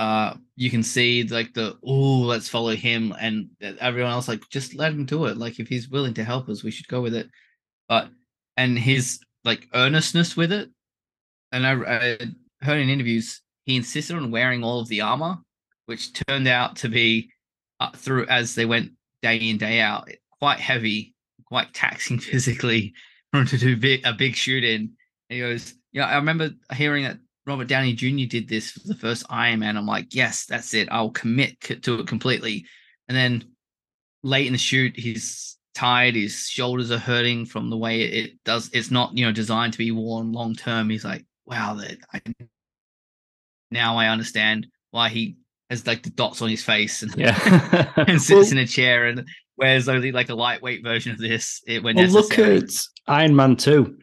Uh, 0.00 0.34
you 0.56 0.70
can 0.70 0.82
see 0.82 1.24
like 1.24 1.52
the 1.52 1.76
oh, 1.84 2.20
let's 2.20 2.48
follow 2.48 2.74
him, 2.74 3.14
and 3.20 3.50
everyone 3.60 4.12
else 4.12 4.28
like 4.28 4.40
just 4.48 4.74
let 4.74 4.92
him 4.92 5.04
do 5.04 5.26
it. 5.26 5.36
Like 5.36 5.60
if 5.60 5.68
he's 5.68 5.90
willing 5.90 6.14
to 6.14 6.24
help 6.24 6.48
us, 6.48 6.64
we 6.64 6.70
should 6.70 6.88
go 6.88 7.02
with 7.02 7.14
it. 7.14 7.28
But 7.86 8.08
and 8.56 8.78
his 8.78 9.20
like 9.44 9.68
earnestness 9.74 10.38
with 10.38 10.52
it, 10.52 10.70
and 11.52 11.66
I, 11.66 11.72
I 11.72 12.18
heard 12.62 12.80
in 12.80 12.88
interviews 12.88 13.42
he 13.66 13.76
insisted 13.76 14.16
on 14.16 14.30
wearing 14.30 14.64
all 14.64 14.80
of 14.80 14.88
the 14.88 15.02
armor, 15.02 15.36
which 15.84 16.14
turned 16.26 16.48
out 16.48 16.76
to 16.76 16.88
be 16.88 17.30
uh, 17.78 17.90
through 17.90 18.26
as 18.28 18.54
they 18.54 18.64
went 18.64 18.92
day 19.20 19.36
in 19.36 19.58
day 19.58 19.80
out 19.80 20.08
quite 20.38 20.60
heavy, 20.60 21.14
quite 21.44 21.74
taxing 21.74 22.18
physically 22.30 22.94
for 23.32 23.40
him 23.40 23.46
to 23.48 23.58
do 23.58 24.00
a 24.06 24.14
big 24.14 24.34
shoot 24.34 24.64
in. 24.64 24.92
He 25.28 25.40
goes, 25.40 25.74
yeah, 25.92 26.06
I 26.06 26.16
remember 26.16 26.52
hearing 26.72 27.04
that 27.04 27.18
Robert 27.46 27.68
Downey 27.68 27.94
Jr. 27.94 28.28
did 28.28 28.48
this 28.48 28.70
for 28.72 28.80
the 28.86 28.94
first 28.94 29.24
Iron 29.30 29.60
Man. 29.60 29.76
I'm 29.76 29.86
like, 29.86 30.14
yes, 30.14 30.44
that's 30.46 30.74
it. 30.74 30.88
I'll 30.90 31.10
commit 31.10 31.60
to 31.60 32.00
it 32.00 32.06
completely. 32.06 32.64
And 33.08 33.16
then 33.16 33.44
late 34.22 34.46
in 34.46 34.52
the 34.52 34.58
shoot, 34.58 34.96
he's 34.96 35.56
tired. 35.74 36.14
His 36.14 36.46
shoulders 36.48 36.90
are 36.90 36.98
hurting 36.98 37.46
from 37.46 37.70
the 37.70 37.76
way 37.76 38.02
it 38.02 38.32
does. 38.44 38.70
It's 38.72 38.90
not, 38.90 39.16
you 39.16 39.24
know, 39.24 39.32
designed 39.32 39.72
to 39.72 39.78
be 39.78 39.90
worn 39.90 40.32
long 40.32 40.54
term. 40.54 40.90
He's 40.90 41.04
like, 41.04 41.24
wow, 41.46 41.74
that 41.74 41.96
I 42.12 42.20
now 43.70 43.96
I 43.96 44.08
understand 44.08 44.66
why 44.90 45.08
he 45.08 45.36
has 45.70 45.86
like 45.86 46.02
the 46.02 46.10
dots 46.10 46.42
on 46.42 46.48
his 46.48 46.62
face 46.64 47.02
and, 47.02 47.14
Yeah. 47.16 47.92
and 47.96 48.20
sits 48.20 48.50
Well- 48.50 48.52
in 48.52 48.58
a 48.58 48.66
chair 48.66 49.06
and 49.06 49.26
wears 49.56 49.88
only 49.88 50.10
like 50.12 50.28
a 50.28 50.34
lightweight 50.34 50.82
version 50.82 51.12
of 51.12 51.18
this 51.18 51.62
it- 51.66 51.82
when 51.82 51.96
Well, 51.96 52.06
look 52.08 52.30
necessary. 52.30 52.56
at 52.58 52.70
Iron 53.06 53.34
Man 53.36 53.56
2. 53.56 53.98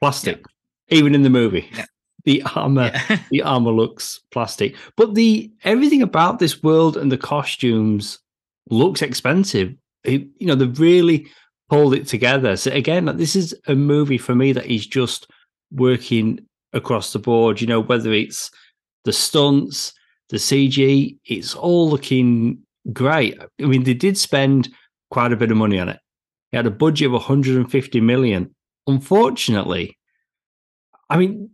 Plastic. 0.00 0.44
Even 0.88 1.14
in 1.14 1.22
the 1.22 1.30
movie. 1.30 1.68
Yeah. 1.74 1.84
The 2.28 2.42
armor 2.54 2.90
yeah. 2.92 3.18
the 3.30 3.40
armor 3.40 3.70
looks 3.70 4.20
plastic. 4.30 4.76
But 4.98 5.14
the 5.14 5.50
everything 5.64 6.02
about 6.02 6.38
this 6.38 6.62
world 6.62 6.98
and 6.98 7.10
the 7.10 7.16
costumes 7.16 8.18
looks 8.68 9.00
expensive. 9.00 9.74
It, 10.04 10.26
you 10.36 10.46
know, 10.46 10.54
they've 10.54 10.78
really 10.78 11.26
pulled 11.70 11.94
it 11.94 12.06
together. 12.06 12.54
So 12.58 12.70
again, 12.72 13.06
like, 13.06 13.16
this 13.16 13.34
is 13.34 13.54
a 13.66 13.74
movie 13.74 14.18
for 14.18 14.34
me 14.34 14.52
that 14.52 14.66
is 14.66 14.86
just 14.86 15.26
working 15.70 16.40
across 16.74 17.14
the 17.14 17.18
board. 17.18 17.62
You 17.62 17.66
know, 17.66 17.80
whether 17.80 18.12
it's 18.12 18.50
the 19.06 19.12
stunts, 19.14 19.94
the 20.28 20.36
CG, 20.36 21.16
it's 21.24 21.54
all 21.54 21.88
looking 21.88 22.58
great. 22.92 23.38
I 23.58 23.64
mean, 23.64 23.84
they 23.84 23.94
did 23.94 24.18
spend 24.18 24.68
quite 25.10 25.32
a 25.32 25.36
bit 25.36 25.50
of 25.50 25.56
money 25.56 25.78
on 25.78 25.88
it. 25.88 25.98
It 26.52 26.56
had 26.56 26.66
a 26.66 26.70
budget 26.70 27.06
of 27.06 27.12
150 27.12 28.02
million. 28.02 28.54
Unfortunately, 28.86 29.96
I 31.08 31.16
mean, 31.16 31.52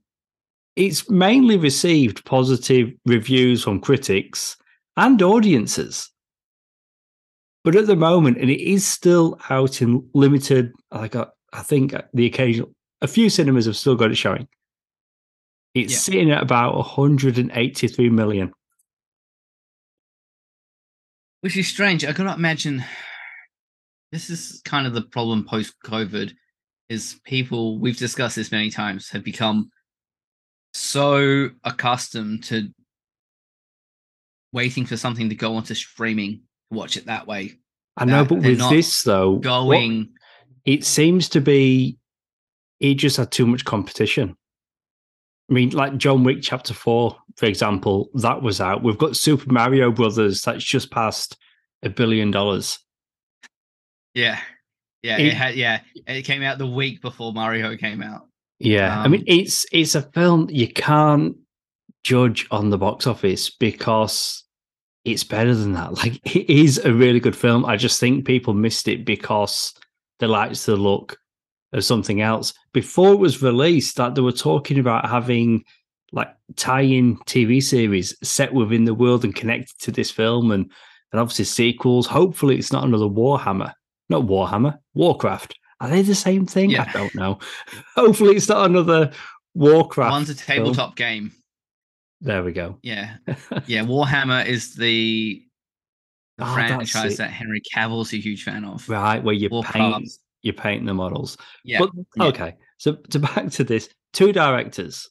it's 0.76 1.08
mainly 1.08 1.56
received 1.56 2.24
positive 2.24 2.92
reviews 3.06 3.62
from 3.62 3.80
critics 3.80 4.56
and 4.96 5.20
audiences. 5.22 6.10
But 7.62 7.76
at 7.76 7.86
the 7.86 7.96
moment, 7.96 8.38
and 8.38 8.50
it 8.50 8.60
is 8.60 8.86
still 8.86 9.38
out 9.48 9.80
in 9.80 10.08
limited, 10.14 10.72
like 10.90 11.16
I, 11.16 11.26
I 11.52 11.62
think 11.62 11.94
uh, 11.94 12.02
the 12.12 12.26
occasional, 12.26 12.72
a 13.00 13.06
few 13.06 13.30
cinemas 13.30 13.66
have 13.66 13.76
still 13.76 13.96
got 13.96 14.10
it 14.10 14.16
showing. 14.16 14.48
It's 15.74 15.92
Yeah. 15.92 15.98
sitting 15.98 16.30
at 16.30 16.42
about 16.42 16.74
183 16.76 18.10
million. 18.10 18.52
which 21.40 21.58
is 21.58 21.68
strange 21.68 22.06
i 22.06 22.12
cannot 22.14 22.38
imagine 22.38 22.82
this 24.12 24.30
is 24.30 24.62
kind 24.64 24.86
of 24.86 24.94
the 24.94 25.02
problem 25.02 25.44
post 25.44 25.74
covid 25.84 26.32
is 26.88 27.20
people 27.26 27.78
we've 27.78 27.98
discussed 27.98 28.36
this 28.36 28.50
many 28.50 28.70
times 28.70 29.10
have 29.10 29.22
become 29.22 29.68
so 30.74 31.48
accustomed 31.64 32.44
to 32.44 32.68
waiting 34.52 34.84
for 34.86 34.96
something 34.96 35.28
to 35.28 35.34
go 35.34 35.54
onto 35.56 35.74
streaming 35.74 36.42
to 36.70 36.76
watch 36.76 36.96
it 36.96 37.06
that 37.06 37.26
way 37.26 37.52
I 37.96 38.04
know, 38.04 38.24
but 38.24 38.38
with 38.40 38.58
this 38.70 39.02
though, 39.02 39.32
what- 39.34 39.42
going 39.42 40.10
it 40.64 40.84
seems 40.84 41.28
to 41.30 41.40
be 41.40 41.96
it 42.80 42.94
just 42.94 43.16
had 43.18 43.30
too 43.30 43.46
much 43.46 43.64
competition. 43.64 44.36
I 45.48 45.52
mean, 45.52 45.70
like 45.70 45.96
John 45.98 46.24
Wick 46.24 46.38
Chapter 46.42 46.74
Four, 46.74 47.16
for 47.36 47.46
example, 47.46 48.08
that 48.14 48.42
was 48.42 48.60
out. 48.60 48.82
We've 48.82 48.98
got 48.98 49.14
Super 49.16 49.52
Mario 49.52 49.92
Brothers 49.92 50.40
that's 50.42 50.64
just 50.64 50.90
passed 50.90 51.36
a 51.82 51.88
billion 51.90 52.30
dollars. 52.32 52.78
yeah 54.14 54.40
yeah 55.02 55.18
It- 55.18 55.26
it, 55.26 55.34
had 55.34 55.54
yeah 55.54 55.80
it 56.06 56.22
came 56.22 56.42
out 56.42 56.58
the 56.58 56.66
week 56.66 57.00
before 57.02 57.32
mario 57.32 57.76
came 57.76 58.02
out 58.02 58.26
Yeah, 58.58 59.00
I 59.00 59.08
mean, 59.08 59.20
Um, 59.20 59.24
it's 59.26 59.66
it's 59.72 59.94
a 59.94 60.02
film 60.02 60.48
you 60.50 60.68
can't 60.68 61.36
judge 62.04 62.46
on 62.50 62.70
the 62.70 62.78
box 62.78 63.06
office 63.06 63.50
because 63.50 64.44
it's 65.04 65.24
better 65.24 65.54
than 65.54 65.72
that. 65.72 65.92
Like, 66.04 66.20
it 66.36 66.48
is 66.50 66.78
a 66.78 66.92
really 66.92 67.20
good 67.20 67.36
film. 67.36 67.64
I 67.64 67.76
just 67.76 68.00
think 68.00 68.24
people 68.26 68.54
missed 68.54 68.88
it 68.88 69.04
because 69.04 69.74
they 70.20 70.26
liked 70.26 70.64
the 70.66 70.76
look 70.76 71.18
of 71.72 71.84
something 71.84 72.20
else. 72.20 72.54
Before 72.72 73.12
it 73.12 73.18
was 73.18 73.42
released, 73.42 73.96
that 73.96 74.14
they 74.14 74.22
were 74.22 74.32
talking 74.32 74.78
about 74.78 75.08
having 75.08 75.64
like 76.12 76.28
tie-in 76.56 77.16
TV 77.26 77.60
series 77.62 78.16
set 78.22 78.54
within 78.54 78.84
the 78.84 78.94
world 78.94 79.24
and 79.24 79.34
connected 79.34 79.76
to 79.80 79.90
this 79.90 80.10
film, 80.10 80.52
and 80.52 80.70
and 81.12 81.20
obviously 81.20 81.44
sequels. 81.44 82.06
Hopefully, 82.06 82.56
it's 82.56 82.72
not 82.72 82.84
another 82.84 83.06
Warhammer, 83.06 83.72
not 84.08 84.22
Warhammer, 84.24 84.78
Warcraft. 84.94 85.58
Are 85.80 85.88
they 85.90 86.02
the 86.02 86.14
same 86.14 86.46
thing? 86.46 86.70
Yeah. 86.70 86.84
I 86.88 86.92
don't 86.92 87.14
know. 87.14 87.38
Hopefully, 87.96 88.36
it's 88.36 88.48
not 88.48 88.66
another 88.70 89.12
Warcraft. 89.54 90.10
one's 90.12 90.30
a 90.30 90.34
film. 90.34 90.58
tabletop 90.58 90.96
game 90.96 91.32
There 92.20 92.42
we 92.42 92.52
go. 92.52 92.78
yeah 92.82 93.16
yeah 93.66 93.82
warhammer 93.84 94.44
is 94.46 94.74
the 94.74 95.42
the 96.38 96.44
Oh, 96.44 96.52
franchise 96.54 97.16
that 97.18 97.30
henry 97.30 97.60
cavill's 97.72 98.12
a 98.12 98.16
huge 98.18 98.42
fan 98.42 98.64
of 98.64 98.88
Right, 98.88 99.22
where 99.22 99.34
you 99.34 99.48
Warcraft. 99.50 99.76
paint 99.76 100.10
you 100.42 100.52
paint 100.52 100.84
the 100.86 100.92
models. 100.94 101.36
yeah 101.64 101.78
But 101.78 101.90
yeah. 102.16 102.24
okay, 102.24 102.56
so 102.78 102.94
to 103.10 103.18
back 103.28 103.50
to 103.52 103.64
this, 103.64 103.88
two 104.12 104.32
directors, 104.32 105.08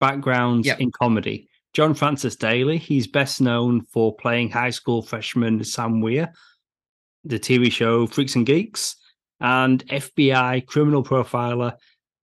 backgrounds 0.00 0.66
Yep. 0.66 0.80
in 0.80 0.90
comedy. 0.92 1.48
John 1.74 1.94
Francis 1.94 2.34
Daley, 2.36 2.78
he's 2.78 3.06
best 3.06 3.40
known 3.40 3.82
for 3.92 4.14
playing 4.16 4.50
high 4.50 4.70
school 4.70 5.02
freshman 5.02 5.62
Sam 5.64 6.00
Weir, 6.00 6.32
the 7.24 7.38
TV 7.38 7.70
show 7.70 8.06
Freaks 8.06 8.34
and 8.36 8.44
Geeks, 8.46 8.96
and 9.40 9.86
FBI 9.88 10.66
criminal 10.66 11.02
profiler 11.04 11.76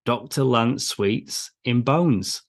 Dr. 0.06 0.44
Lance 0.44 0.88
Sweets 0.88 1.52
in 1.64 1.82
Bones. 1.82 2.42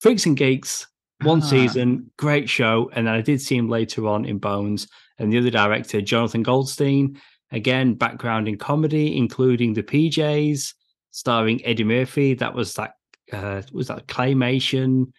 Freaks 0.00 0.26
and 0.26 0.36
Geeks, 0.36 0.86
one 1.22 1.40
Ah. 1.42 1.46
season, 1.46 2.10
great 2.16 2.48
show. 2.48 2.90
And 2.94 3.06
then 3.06 3.14
I 3.14 3.20
did 3.22 3.40
see 3.40 3.56
him 3.56 3.68
later 3.68 4.06
on 4.06 4.24
in 4.24 4.38
Bones. 4.38 4.86
And 5.18 5.32
the 5.32 5.38
other 5.38 5.50
director, 5.50 6.00
Jonathan 6.00 6.42
Goldstein, 6.42 7.18
again, 7.50 7.94
background 7.94 8.46
in 8.48 8.58
comedy, 8.58 9.16
including 9.16 9.72
the 9.72 9.82
PJs, 9.82 10.74
starring 11.10 11.64
Eddie 11.64 11.84
Murphy. 11.84 12.34
That 12.34 12.54
was 12.54 12.74
that 12.74 12.92
uh 13.32 13.62
was 13.72 13.88
that 13.88 14.06
claymation 14.06 15.10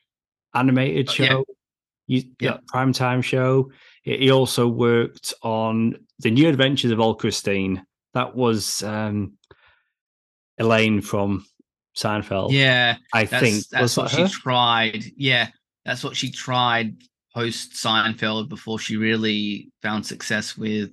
animated 0.54 1.10
Uh, 1.10 1.14
yeah. 1.18 1.28
show. 1.30 1.46
You, 2.06 2.22
Yeah. 2.40 2.52
yeah, 2.52 2.58
primetime 2.74 3.24
show. 3.24 3.72
He 4.04 4.18
he 4.18 4.32
also 4.32 4.68
worked 4.68 5.34
on 5.42 5.98
the 6.20 6.32
New 6.32 6.48
Adventures 6.48 6.92
of 6.92 7.00
Old 7.00 7.20
Christine. 7.20 7.84
That 8.18 8.36
was 8.36 8.82
um 8.82 9.34
Elaine 10.58 11.02
from 11.02 11.46
Seinfeld. 11.96 12.52
yeah 12.52 12.98
I 13.14 13.26
that's 13.26 13.44
think 13.44 13.68
that's 13.70 13.82
was 13.82 13.98
what 13.98 14.12
that 14.12 14.30
she 14.32 14.42
tried 14.42 15.04
yeah 15.16 15.50
that's 15.86 16.04
what 16.04 16.16
she 16.16 16.32
tried 16.32 16.96
post 17.34 17.74
seinfeld 17.74 18.50
before 18.50 18.80
she 18.80 18.98
really 18.98 19.70
found 19.84 20.04
success 20.04 20.58
with 20.58 20.90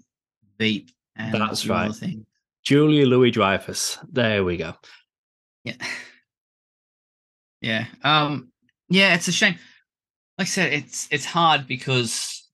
veep 0.58 0.90
and 1.16 1.32
That's 1.32 1.60
a 1.60 1.64
few 1.64 1.72
other 1.74 1.88
right. 1.88 1.96
things. 1.96 2.26
Julia 2.62 3.06
Louis 3.06 3.30
Dreyfus. 3.30 3.98
There 4.12 4.44
we 4.44 4.56
go. 4.58 4.74
Yeah. 5.64 5.76
Yeah. 7.62 7.86
Um 8.02 8.52
yeah, 8.90 9.14
it's 9.14 9.28
a 9.28 9.32
shame. 9.32 9.54
Like 10.36 10.48
I 10.48 10.50
said, 10.50 10.72
it's 10.74 11.08
it's 11.10 11.24
hard 11.24 11.66
because 11.66 12.46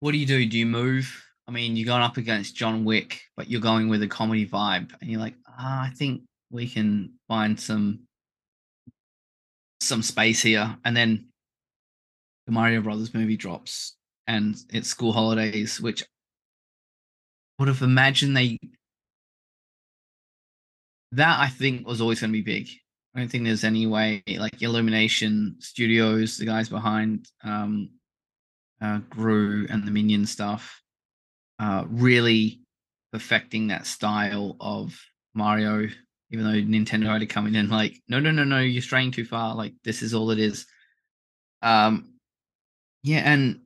what 0.00 0.10
do 0.10 0.18
you 0.18 0.26
do? 0.26 0.44
Do 0.44 0.58
you 0.58 0.66
move? 0.66 1.23
I 1.46 1.50
mean, 1.50 1.76
you're 1.76 1.86
going 1.86 2.02
up 2.02 2.16
against 2.16 2.56
John 2.56 2.84
Wick, 2.84 3.20
but 3.36 3.48
you're 3.48 3.60
going 3.60 3.88
with 3.88 4.02
a 4.02 4.08
comedy 4.08 4.46
vibe, 4.46 4.92
and 5.00 5.10
you're 5.10 5.20
like, 5.20 5.34
ah, 5.46 5.82
I 5.82 5.90
think 5.90 6.22
we 6.50 6.68
can 6.68 7.12
find 7.28 7.58
some 7.58 8.00
some 9.80 10.02
space 10.02 10.42
here. 10.42 10.76
And 10.84 10.96
then 10.96 11.26
the 12.46 12.52
Mario 12.52 12.80
Brothers 12.80 13.14
movie 13.14 13.36
drops 13.36 13.96
and 14.26 14.56
it's 14.72 14.88
school 14.88 15.12
holidays, 15.12 15.80
which 15.80 16.04
would 17.58 17.68
have 17.68 17.82
imagined 17.82 18.36
they 18.36 18.58
that 21.12 21.38
I 21.38 21.48
think 21.48 21.86
was 21.86 22.00
always 22.00 22.20
going 22.20 22.32
to 22.32 22.42
be 22.42 22.42
big. 22.42 22.68
I 23.14 23.20
don't 23.20 23.28
think 23.28 23.44
there's 23.44 23.62
any 23.62 23.86
way 23.86 24.24
like 24.26 24.60
Illumination 24.60 25.56
Studios, 25.60 26.36
the 26.36 26.46
guys 26.46 26.68
behind 26.68 27.28
um, 27.44 27.90
uh, 28.80 28.98
Gru 29.10 29.66
and 29.70 29.86
the 29.86 29.92
Minion 29.92 30.26
stuff, 30.26 30.82
uh, 31.58 31.84
really 31.88 32.60
perfecting 33.12 33.68
that 33.68 33.86
style 33.86 34.56
of 34.60 34.98
Mario. 35.34 35.88
Even 36.30 36.44
though 36.44 36.60
Nintendo 36.60 37.06
had 37.06 37.20
to 37.20 37.26
come 37.26 37.46
in 37.46 37.54
and 37.54 37.70
like, 37.70 38.00
no, 38.08 38.18
no, 38.18 38.30
no, 38.30 38.42
no, 38.42 38.58
you're 38.58 38.82
straying 38.82 39.12
too 39.12 39.24
far. 39.24 39.54
Like 39.54 39.74
this 39.84 40.02
is 40.02 40.14
all 40.14 40.30
it 40.30 40.38
is. 40.38 40.66
Um, 41.62 42.14
yeah, 43.02 43.22
and 43.24 43.60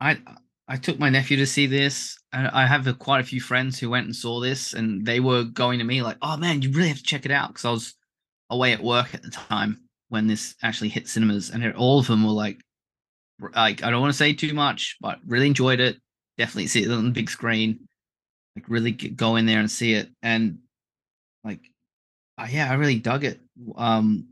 I 0.00 0.18
I 0.66 0.76
took 0.76 0.98
my 0.98 1.10
nephew 1.10 1.36
to 1.38 1.46
see 1.46 1.66
this. 1.66 2.16
And 2.32 2.46
I 2.48 2.66
have 2.66 2.86
a, 2.86 2.94
quite 2.94 3.20
a 3.20 3.26
few 3.26 3.40
friends 3.40 3.78
who 3.78 3.90
went 3.90 4.06
and 4.06 4.14
saw 4.14 4.40
this, 4.40 4.72
and 4.72 5.04
they 5.04 5.20
were 5.20 5.44
going 5.44 5.78
to 5.80 5.84
me 5.84 6.02
like, 6.02 6.16
"Oh 6.22 6.36
man, 6.36 6.62
you 6.62 6.70
really 6.70 6.88
have 6.88 6.98
to 6.98 7.02
check 7.02 7.24
it 7.24 7.32
out," 7.32 7.48
because 7.48 7.64
I 7.64 7.70
was 7.70 7.94
away 8.50 8.72
at 8.72 8.82
work 8.82 9.14
at 9.14 9.22
the 9.22 9.30
time 9.30 9.80
when 10.08 10.26
this 10.26 10.54
actually 10.62 10.90
hit 10.90 11.08
cinemas, 11.08 11.50
and 11.50 11.74
all 11.74 11.98
of 11.98 12.06
them 12.06 12.24
were 12.24 12.32
like, 12.32 12.60
"Like 13.54 13.82
I 13.82 13.90
don't 13.90 14.00
want 14.00 14.12
to 14.12 14.18
say 14.18 14.32
too 14.32 14.54
much, 14.54 14.96
but 15.00 15.18
really 15.26 15.48
enjoyed 15.48 15.80
it. 15.80 15.96
Definitely 16.38 16.68
see 16.68 16.84
it 16.84 16.90
on 16.90 17.04
the 17.04 17.10
big 17.10 17.30
screen. 17.30 17.88
Like 18.56 18.68
really 18.68 18.92
go 18.92 19.36
in 19.36 19.46
there 19.46 19.60
and 19.60 19.70
see 19.70 19.94
it." 19.94 20.08
And 20.22 20.58
like, 21.44 21.60
uh, 22.38 22.46
yeah, 22.50 22.70
I 22.70 22.74
really 22.74 22.98
dug 22.98 23.24
it. 23.24 23.40
Um, 23.76 24.28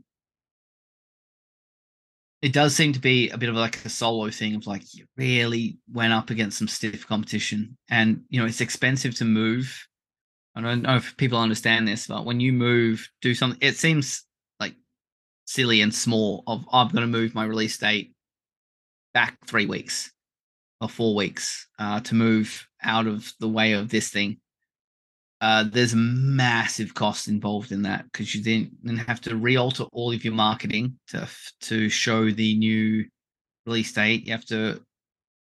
it 2.41 2.53
does 2.53 2.75
seem 2.75 2.93
to 2.93 2.99
be 2.99 3.29
a 3.29 3.37
bit 3.37 3.49
of 3.49 3.55
like 3.55 3.83
a 3.85 3.89
solo 3.89 4.29
thing 4.29 4.55
of 4.55 4.67
like 4.67 4.93
you 4.93 5.05
really 5.17 5.77
went 5.91 6.13
up 6.13 6.29
against 6.29 6.57
some 6.57 6.67
stiff 6.67 7.07
competition 7.07 7.77
and 7.89 8.21
you 8.29 8.39
know 8.39 8.45
it's 8.45 8.61
expensive 8.61 9.15
to 9.15 9.25
move 9.25 9.87
i 10.55 10.61
don't 10.61 10.81
know 10.81 10.95
if 10.95 11.15
people 11.17 11.37
understand 11.37 11.87
this 11.87 12.07
but 12.07 12.25
when 12.25 12.39
you 12.39 12.53
move 12.53 13.09
do 13.21 13.33
something 13.33 13.59
it 13.61 13.75
seems 13.75 14.23
like 14.59 14.75
silly 15.45 15.81
and 15.81 15.93
small 15.93 16.43
of 16.47 16.65
i'm 16.71 16.89
going 16.89 17.01
to 17.01 17.07
move 17.07 17.35
my 17.35 17.45
release 17.45 17.77
date 17.77 18.13
back 19.13 19.37
three 19.45 19.65
weeks 19.65 20.11
or 20.81 20.89
four 20.89 21.15
weeks 21.15 21.67
uh, 21.77 21.99
to 22.01 22.15
move 22.15 22.67
out 22.83 23.07
of 23.07 23.31
the 23.39 23.49
way 23.49 23.73
of 23.73 23.89
this 23.89 24.09
thing 24.09 24.37
uh, 25.41 25.63
there's 25.63 25.95
massive 25.95 26.93
cost 26.93 27.27
involved 27.27 27.71
in 27.71 27.81
that 27.83 28.03
because 28.05 28.35
you 28.35 28.43
then, 28.43 28.71
then 28.83 28.97
have 28.97 29.21
to 29.21 29.37
re-alter 29.37 29.85
all 29.93 30.11
of 30.11 30.25
your 30.25 30.33
marketing 30.33 30.99
to 31.07 31.27
to 31.61 31.87
show 31.87 32.29
the 32.29 32.57
new 32.57 33.05
release 33.65 33.93
date. 33.93 34.25
You 34.25 34.33
have 34.33 34.45
to 34.47 34.81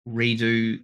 redo 0.08 0.80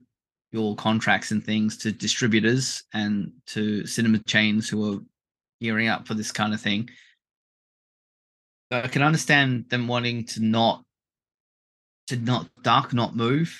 your 0.52 0.76
contracts 0.76 1.32
and 1.32 1.44
things 1.44 1.78
to 1.78 1.92
distributors 1.92 2.84
and 2.94 3.32
to 3.48 3.86
cinema 3.88 4.20
chains 4.20 4.70
who 4.70 4.94
are 4.94 5.00
gearing 5.60 5.88
up 5.88 6.08
for 6.08 6.14
this 6.14 6.32
kind 6.32 6.54
of 6.54 6.62
thing. 6.62 6.90
So 8.72 8.80
I 8.80 8.88
can 8.88 9.02
understand 9.02 9.66
them 9.70 9.88
wanting 9.88 10.26
to 10.26 10.40
not 10.40 10.84
to 12.08 12.18
not 12.18 12.48
dark, 12.62 12.94
not 12.94 13.16
move, 13.16 13.60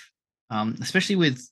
um, 0.50 0.76
especially 0.82 1.16
with 1.16 1.48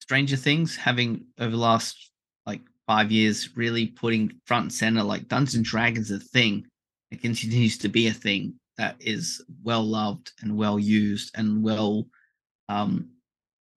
Stranger 0.00 0.36
Things 0.36 0.76
having 0.76 1.26
over 1.38 1.50
the 1.50 1.56
last 1.56 2.10
like 2.46 2.60
five 2.86 3.10
years 3.10 3.56
really 3.56 3.86
putting 3.86 4.32
front 4.44 4.64
and 4.64 4.72
center 4.72 5.02
like 5.02 5.28
Dungeons 5.28 5.54
and 5.54 5.64
Dragons 5.64 6.10
a 6.10 6.18
thing. 6.18 6.66
It 7.10 7.22
continues 7.22 7.78
to 7.78 7.88
be 7.88 8.08
a 8.08 8.12
thing 8.12 8.54
that 8.76 8.96
is 9.00 9.42
well 9.62 9.82
loved 9.82 10.32
and 10.42 10.56
well 10.56 10.78
used 10.78 11.30
and 11.36 11.62
well 11.62 12.06
um 12.68 13.10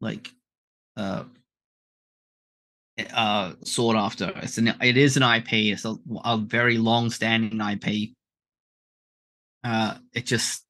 like 0.01 0.31
uh 0.97 1.23
uh 3.13 3.53
sought 3.63 3.95
after. 3.95 4.33
It's 4.37 4.57
an 4.57 4.73
it 4.81 4.97
is 4.97 5.17
an 5.17 5.23
IP. 5.23 5.53
It's 5.53 5.85
a, 5.85 5.95
a 6.25 6.37
very 6.37 6.77
long 6.77 7.09
standing 7.09 7.61
IP. 7.61 8.09
Uh 9.63 9.95
it 10.13 10.25
just 10.25 10.65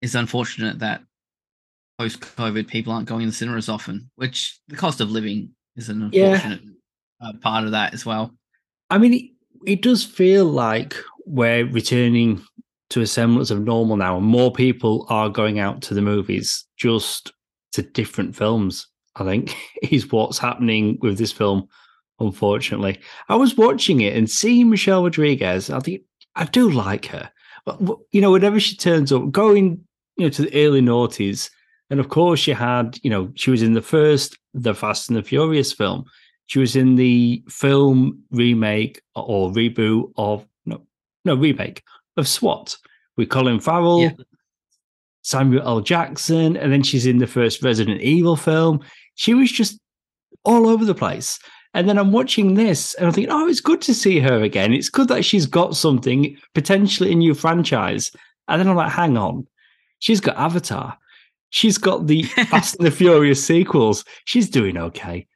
is 0.00 0.14
unfortunate 0.14 0.80
that 0.80 1.02
post 2.02 2.20
COVID 2.20 2.66
people 2.66 2.92
aren't 2.92 3.08
going 3.08 3.20
to 3.22 3.26
the 3.26 3.32
cinema 3.32 3.58
as 3.58 3.68
often, 3.68 4.10
which 4.16 4.58
the 4.68 4.76
cost 4.76 5.00
of 5.00 5.10
living 5.10 5.50
is 5.76 5.88
an 5.88 6.02
unfortunate 6.02 6.60
yeah 6.62 6.70
uh, 7.22 7.32
part 7.40 7.64
of 7.64 7.70
that 7.70 7.94
as 7.94 8.04
well. 8.04 8.34
I 8.90 8.98
mean, 8.98 9.14
it, 9.14 9.24
it 9.64 9.82
does 9.82 10.04
feel 10.04 10.44
like 10.44 10.96
we're 11.24 11.66
returning 11.66 12.42
to 12.90 13.00
a 13.00 13.06
semblance 13.06 13.50
of 13.50 13.62
normal 13.62 13.96
now, 13.96 14.16
and 14.18 14.26
more 14.26 14.52
people 14.52 15.06
are 15.08 15.28
going 15.28 15.58
out 15.58 15.82
to 15.82 15.94
the 15.94 16.02
movies, 16.02 16.64
just 16.76 17.32
to 17.72 17.82
different 17.82 18.36
films. 18.36 18.86
I 19.16 19.24
think 19.24 19.56
is 19.90 20.10
what's 20.10 20.38
happening 20.38 20.98
with 21.00 21.18
this 21.18 21.32
film. 21.32 21.68
Unfortunately, 22.20 23.00
I 23.28 23.36
was 23.36 23.56
watching 23.56 24.00
it 24.00 24.16
and 24.16 24.30
seeing 24.30 24.68
Michelle 24.68 25.02
Rodriguez. 25.02 25.70
I 25.70 25.80
think 25.80 26.02
I 26.34 26.44
do 26.44 26.70
like 26.70 27.06
her, 27.06 27.30
but 27.64 27.80
you 28.10 28.20
know, 28.20 28.32
whenever 28.32 28.60
she 28.60 28.76
turns 28.76 29.12
up, 29.12 29.30
going 29.30 29.80
you 30.16 30.26
know 30.26 30.30
to 30.30 30.42
the 30.42 30.66
early 30.66 30.80
noughties, 30.80 31.50
and 31.92 32.00
of 32.00 32.08
course 32.08 32.40
she 32.40 32.52
had 32.52 32.98
you 33.02 33.10
know 33.10 33.30
she 33.34 33.50
was 33.50 33.62
in 33.62 33.74
the 33.74 33.82
first 33.82 34.38
the 34.54 34.74
Fast 34.74 35.10
and 35.10 35.16
the 35.16 35.22
Furious 35.22 35.72
film. 35.72 36.04
She 36.46 36.58
was 36.58 36.74
in 36.74 36.96
the 36.96 37.42
film 37.48 38.22
remake 38.30 39.00
or 39.14 39.52
reboot 39.52 40.10
of 40.16 40.46
no 40.64 40.82
no 41.26 41.34
remake 41.34 41.82
of 42.16 42.26
SWAT 42.26 42.76
with 43.16 43.28
Colin 43.28 43.60
Farrell, 43.60 44.00
yeah. 44.00 44.12
Samuel 45.22 45.68
L. 45.68 45.80
Jackson, 45.82 46.56
and 46.56 46.72
then 46.72 46.82
she's 46.82 47.06
in 47.06 47.18
the 47.18 47.26
first 47.26 47.62
Resident 47.62 48.00
Evil 48.00 48.36
film. 48.36 48.80
She 49.14 49.34
was 49.34 49.52
just 49.52 49.78
all 50.44 50.66
over 50.68 50.86
the 50.86 50.94
place. 50.94 51.38
And 51.74 51.88
then 51.88 51.98
I'm 51.98 52.12
watching 52.12 52.54
this 52.54 52.94
and 52.94 53.06
I'm 53.06 53.12
thinking, 53.12 53.32
oh, 53.32 53.48
it's 53.48 53.60
good 53.60 53.80
to 53.82 53.94
see 53.94 54.18
her 54.20 54.42
again. 54.42 54.74
It's 54.74 54.90
good 54.90 55.08
that 55.08 55.24
she's 55.24 55.46
got 55.46 55.76
something, 55.76 56.36
potentially 56.54 57.12
a 57.12 57.14
new 57.14 57.34
franchise. 57.34 58.10
And 58.48 58.60
then 58.60 58.68
I'm 58.68 58.76
like, 58.76 58.92
hang 58.92 59.16
on. 59.16 59.46
She's 59.98 60.20
got 60.20 60.36
Avatar. 60.36 60.98
She's 61.52 61.76
got 61.76 62.06
the 62.06 62.22
Fast 62.50 62.76
and 62.76 62.86
the 62.86 62.90
Furious 62.90 63.44
sequels. 63.44 64.04
She's 64.24 64.48
doing 64.48 64.78
okay. 64.78 65.26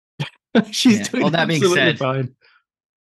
She's 0.72 0.98
yeah. 0.98 1.04
doing 1.04 1.22
well, 1.22 1.30
that 1.30 1.48
being 1.48 1.62
said, 1.62 1.98
fine. 1.98 2.34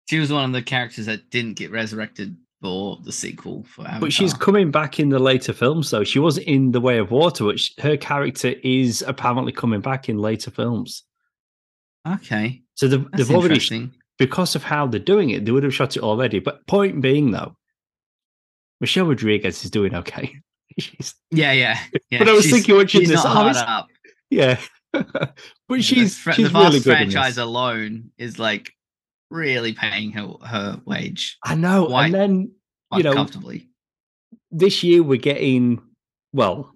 She 0.08 0.20
was 0.20 0.32
one 0.32 0.46
of 0.46 0.54
the 0.54 0.62
characters 0.62 1.08
that 1.08 1.32
didn't 1.32 1.56
get 1.56 1.72
resurrected 1.72 2.38
for 2.62 3.00
the 3.04 3.12
sequel 3.12 3.64
for 3.64 3.82
Avatar. 3.82 4.02
But 4.02 4.14
she's 4.14 4.36
coming 4.36 4.70
back 4.70 5.00
in 5.00 5.10
the 5.10 5.18
later 5.18 5.52
films, 5.52 5.90
though. 5.90 6.04
She 6.04 6.20
was 6.20 6.38
in 6.38 6.72
The 6.72 6.80
Way 6.80 7.00
of 7.00 7.10
Water, 7.10 7.44
which 7.44 7.74
her 7.80 7.98
character 7.98 8.54
is 8.64 9.04
apparently 9.08 9.52
coming 9.52 9.82
back 9.82 10.08
in 10.08 10.20
later 10.20 10.52
films. 10.52 11.04
Okay. 12.08 12.62
So 12.76 12.88
they've, 12.88 13.12
they've 13.14 13.32
already, 13.32 13.90
because 14.20 14.56
of 14.56 14.64
how 14.64 14.86
they're 14.86 15.00
doing 15.00 15.32
it, 15.32 15.46
they 15.46 15.52
would 15.52 15.64
have 15.64 15.74
shot 15.74 15.98
it 15.98 16.04
already. 16.04 16.40
But 16.40 16.68
point 16.68 17.02
being, 17.02 17.32
though, 17.32 17.56
Michelle 18.80 19.08
Rodriguez 19.08 19.66
is 19.66 19.72
doing 19.72 19.96
okay. 19.96 20.36
she's, 20.80 21.16
yeah, 21.32 21.52
yeah, 21.52 21.80
yeah. 22.10 22.20
But 22.20 22.30
I 22.30 22.34
was 22.34 22.50
thinking 22.50 22.76
watching 22.76 23.08
this, 23.08 23.22
oh, 23.24 23.84
yeah, 24.30 24.60
but 24.92 25.84
she's 25.84 26.24
the, 26.24 26.32
she's 26.34 26.52
the 26.52 26.60
really 26.60 26.80
good 26.80 26.84
franchise 26.84 27.38
alone 27.38 28.12
is 28.18 28.40
like 28.40 28.72
really 29.30 29.74
paying 29.74 30.12
her 30.12 30.34
her 30.46 30.82
wage. 30.86 31.38
I 31.44 31.56
know, 31.56 31.88
quite, 31.88 32.06
and 32.06 32.14
then 32.14 32.52
you 32.94 33.04
know 33.04 33.14
comfortably. 33.14 33.70
This 34.52 34.84
year 34.84 35.02
we're 35.02 35.20
getting 35.20 35.82
well. 36.32 36.72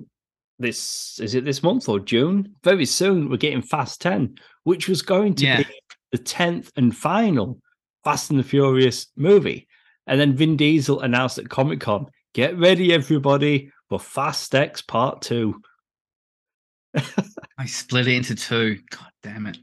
This 0.59 1.19
is 1.21 1.35
it. 1.35 1.45
This 1.45 1.61
month 1.61 1.87
or 1.87 1.99
June? 1.99 2.55
Very 2.63 2.85
soon 2.85 3.29
we're 3.29 3.37
getting 3.37 3.61
Fast 3.61 4.01
Ten, 4.01 4.35
which 4.63 4.87
was 4.87 5.01
going 5.01 5.35
to 5.35 5.45
yeah. 5.45 5.57
be 5.57 5.65
the 6.11 6.17
tenth 6.17 6.71
and 6.75 6.95
final 6.95 7.59
Fast 8.03 8.31
and 8.31 8.39
the 8.39 8.43
Furious 8.43 9.07
movie. 9.15 9.67
And 10.07 10.19
then 10.19 10.35
Vin 10.35 10.57
Diesel 10.57 11.01
announced 11.01 11.37
at 11.37 11.49
Comic 11.49 11.81
Con, 11.81 12.07
"Get 12.33 12.57
ready, 12.57 12.93
everybody, 12.93 13.71
for 13.89 13.99
Fast 13.99 14.53
X 14.53 14.81
Part 14.81 15.21
2. 15.21 15.61
I 17.57 17.65
split 17.65 18.07
it 18.07 18.15
into 18.15 18.35
two. 18.35 18.79
God 18.89 19.11
damn 19.23 19.47
it. 19.47 19.57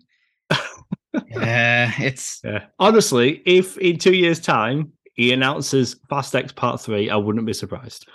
yeah, 1.30 1.92
it's 1.98 2.40
yeah. 2.44 2.66
Honestly, 2.78 3.42
if 3.46 3.78
in 3.78 3.98
two 3.98 4.14
years' 4.14 4.40
time 4.40 4.92
he 5.14 5.32
announces 5.32 5.96
Fast 6.08 6.34
X 6.34 6.52
Part 6.52 6.80
Three, 6.80 7.10
I 7.10 7.16
wouldn't 7.16 7.46
be 7.46 7.52
surprised. 7.52 8.08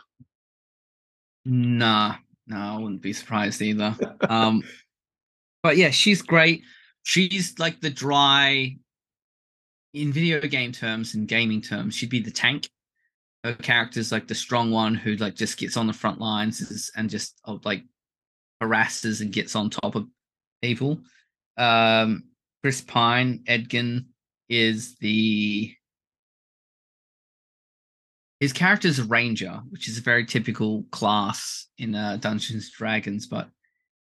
Nah, 1.46 2.16
no, 2.48 2.58
I 2.58 2.78
wouldn't 2.78 3.02
be 3.02 3.14
surprised 3.14 3.62
either. 3.62 3.96
um, 4.30 4.64
but 5.64 5.78
yeah, 5.78 5.90
she's 5.90 6.22
great. 6.22 6.64
She's 7.04 7.58
like 7.60 7.82
the 7.82 7.90
dry 7.90 8.78
in 9.94 10.12
video 10.14 10.42
game 10.42 10.72
terms 10.72 11.16
and 11.16 11.28
gaming 11.28 11.62
terms. 11.62 11.96
She'd 11.96 12.10
be 12.10 12.20
the 12.22 12.32
tank. 12.32 12.70
Her 13.44 13.54
character's 13.54 14.12
like 14.12 14.28
the 14.28 14.36
strong 14.36 14.72
one 14.72 14.96
who 14.96 15.16
like 15.16 15.36
just 15.36 15.58
gets 15.58 15.78
on 15.78 15.88
the 15.88 15.94
front 15.94 16.20
lines 16.20 16.92
and 16.96 17.10
just 17.10 17.40
oh, 17.46 17.60
like 17.64 17.84
harasses 18.62 19.22
and 19.22 19.32
gets 19.32 19.56
on 19.56 19.70
top 19.70 19.96
of 19.96 20.08
people. 20.62 21.00
Um, 21.58 22.26
Chris 22.62 22.82
Pine, 22.82 23.44
Edgin 23.48 24.08
is 24.50 24.98
the 24.98 25.74
his 28.40 28.54
character's 28.54 29.00
a 29.00 29.04
ranger, 29.04 29.62
which 29.70 29.90
is 29.90 29.98
a 29.98 30.02
very 30.02 30.26
typical 30.26 30.84
class 30.92 31.68
in 31.78 31.94
uh, 31.94 32.18
Dungeons 32.18 32.72
Dragons, 32.72 33.28
but 33.28 33.50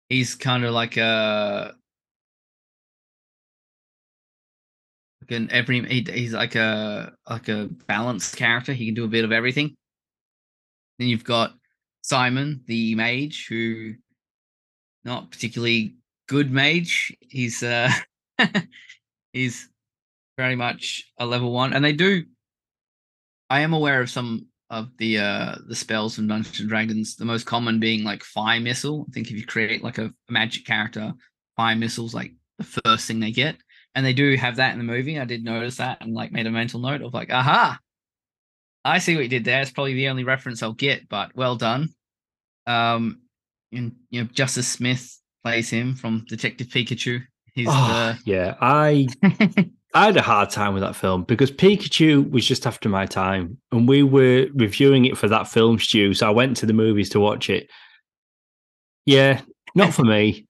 he's 0.09 0.35
kind 0.35 0.65
of 0.65 0.73
like 0.73 0.97
a 0.97 1.75
Can 5.29 5.51
every 5.51 5.87
he, 5.87 6.07
he's 6.11 6.33
like 6.33 6.55
a 6.55 7.13
like 7.29 7.49
a 7.49 7.69
balanced 7.87 8.37
character. 8.37 8.73
He 8.73 8.87
can 8.87 8.95
do 8.95 9.05
a 9.05 9.09
bit 9.09 9.25
of 9.25 9.33
everything. 9.33 9.77
Then 10.99 11.09
you've 11.09 11.25
got 11.25 11.53
Simon, 12.03 12.63
the 12.67 12.95
mage, 12.95 13.47
who 13.49 13.95
not 15.05 15.31
particularly 15.31 15.97
good 16.29 16.51
mage. 16.51 17.15
He's 17.21 17.63
uh 17.63 17.91
he's 19.33 19.69
very 20.39 20.57
much 20.57 21.05
a 21.19 21.27
level 21.27 21.53
one, 21.53 21.73
and 21.73 21.85
they 21.85 21.93
do. 21.93 22.25
I 23.51 23.61
am 23.61 23.75
aware 23.75 24.01
of 24.01 24.11
some 24.11 24.47
of 24.71 24.91
the 24.99 25.19
uh 25.19 25.57
the 25.67 25.75
spells 25.75 26.15
from 26.15 26.29
Dungeons 26.29 26.61
and 26.61 26.69
Dragons. 26.69 27.17
The 27.17 27.25
most 27.27 27.45
common 27.45 27.81
being 27.81 28.03
like 28.03 28.23
fire 28.25 28.61
missile. 28.61 29.07
I 29.09 29.13
think 29.13 29.31
if 29.31 29.37
you 29.37 29.45
create 29.45 29.85
like 29.85 29.99
a, 29.99 30.07
a 30.07 30.33
magic 30.33 30.65
character, 30.65 31.13
fire 31.57 31.77
missiles 31.77 32.15
like 32.15 32.33
the 32.59 32.65
first 32.65 33.07
thing 33.07 33.21
they 33.21 33.31
get, 33.31 33.57
and 33.95 34.05
they 34.05 34.13
do 34.13 34.37
have 34.37 34.57
that 34.57 34.73
in 34.73 34.79
the 34.79 34.85
movie. 34.85 35.19
I 35.19 35.25
did 35.25 35.45
notice 35.45 35.77
that 35.77 35.99
and 36.01 36.15
like 36.15 36.33
made 36.33 36.47
a 36.47 36.51
mental 36.51 36.81
note 36.81 37.03
of 37.03 37.15
like, 37.15 37.31
aha, 37.33 37.79
I 38.85 38.99
see 38.99 39.15
what 39.15 39.23
you 39.23 39.29
did 39.29 39.45
there. 39.45 39.61
It's 39.61 39.71
probably 39.71 39.95
the 39.95 40.09
only 40.09 40.25
reference 40.25 40.63
I'll 40.63 40.73
get, 40.73 41.09
but 41.09 41.35
well 41.35 41.57
done. 41.57 41.91
Um, 42.67 43.23
and 43.73 43.97
you 44.11 44.23
know, 44.23 44.29
Justice 44.33 44.69
Smith 44.69 45.19
plays 45.45 45.71
him 45.71 45.95
from 45.95 46.25
Detective 46.29 46.69
Pikachu. 46.69 47.23
He's 47.55 47.69
Oh, 47.71 48.15
yeah, 48.25 48.55
I 48.61 49.09
I 49.95 50.07
had 50.07 50.17
a 50.17 50.23
hard 50.23 50.51
time 50.51 50.75
with 50.75 50.83
that 50.83 50.97
film 50.97 51.25
because 51.25 51.51
Pikachu 51.51 52.31
was 52.31 52.47
just 52.47 52.67
after 52.67 52.89
my 52.89 53.07
time, 53.07 53.59
and 53.73 53.89
we 53.89 54.03
were 54.03 54.47
reviewing 54.55 55.07
it 55.07 55.19
for 55.19 55.29
that 55.29 55.49
film 55.49 55.79
stew. 55.79 56.15
So 56.15 56.27
I 56.27 56.31
went 56.31 56.57
to 56.59 56.67
the 56.67 56.73
movies 56.73 57.11
to 57.11 57.21
watch 57.21 57.51
it. 57.51 57.69
Yeah, 59.07 59.41
not 59.75 59.95
for 59.95 60.05
me. 60.05 60.47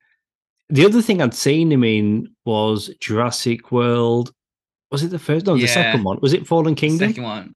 The 0.70 0.84
other 0.84 1.00
thing 1.00 1.22
I'd 1.22 1.34
seen 1.34 1.72
him 1.72 1.82
in 1.84 2.28
was 2.44 2.90
Jurassic 3.00 3.72
World. 3.72 4.32
Was 4.90 5.02
it 5.02 5.08
the 5.08 5.18
first? 5.18 5.46
No, 5.46 5.56
the 5.56 5.66
second 5.66 6.04
one. 6.04 6.18
Was 6.20 6.32
it 6.32 6.46
Fallen 6.46 6.74
Kingdom? 6.74 7.08
second 7.08 7.24
one. 7.24 7.54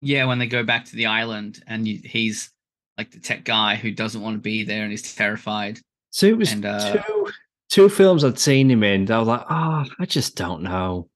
Yeah, 0.00 0.24
when 0.24 0.38
they 0.38 0.46
go 0.48 0.64
back 0.64 0.84
to 0.86 0.96
the 0.96 1.06
island 1.06 1.62
and 1.68 1.86
you, 1.86 2.00
he's 2.04 2.50
like 2.98 3.10
the 3.12 3.20
tech 3.20 3.44
guy 3.44 3.76
who 3.76 3.92
doesn't 3.92 4.20
want 4.20 4.34
to 4.36 4.40
be 4.40 4.64
there 4.64 4.82
and 4.82 4.90
he's 4.90 5.14
terrified. 5.14 5.78
So 6.10 6.26
it 6.26 6.36
was 6.36 6.52
And, 6.52 6.64
uh, 6.64 7.02
two 7.02 7.30
two 7.70 7.88
films 7.88 8.24
I'd 8.24 8.38
seen 8.38 8.70
him 8.70 8.82
in. 8.82 9.10
I 9.10 9.18
was 9.18 9.28
like, 9.28 9.46
oh, 9.48 9.84
I 9.98 10.04
just 10.06 10.36
don't 10.36 10.62
know. 10.62 11.08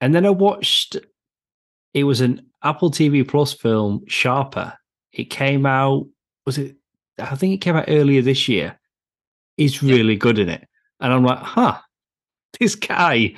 And 0.00 0.14
then 0.14 0.26
I 0.26 0.30
watched. 0.30 0.96
It 1.94 2.04
was 2.04 2.20
an 2.20 2.46
Apple 2.62 2.90
TV 2.90 3.26
Plus 3.26 3.54
film, 3.54 4.04
Sharper. 4.06 4.74
It 5.12 5.30
came 5.30 5.64
out. 5.64 6.06
Was 6.44 6.58
it? 6.58 6.76
I 7.18 7.34
think 7.36 7.54
it 7.54 7.60
came 7.60 7.76
out 7.76 7.86
earlier 7.88 8.20
this 8.20 8.48
year. 8.48 8.78
He's 9.56 9.82
really 9.82 10.16
good 10.16 10.38
in 10.38 10.48
it, 10.48 10.66
and 11.00 11.12
I'm 11.12 11.24
like, 11.24 11.38
huh, 11.38 11.78
this 12.60 12.74
guy 12.74 13.34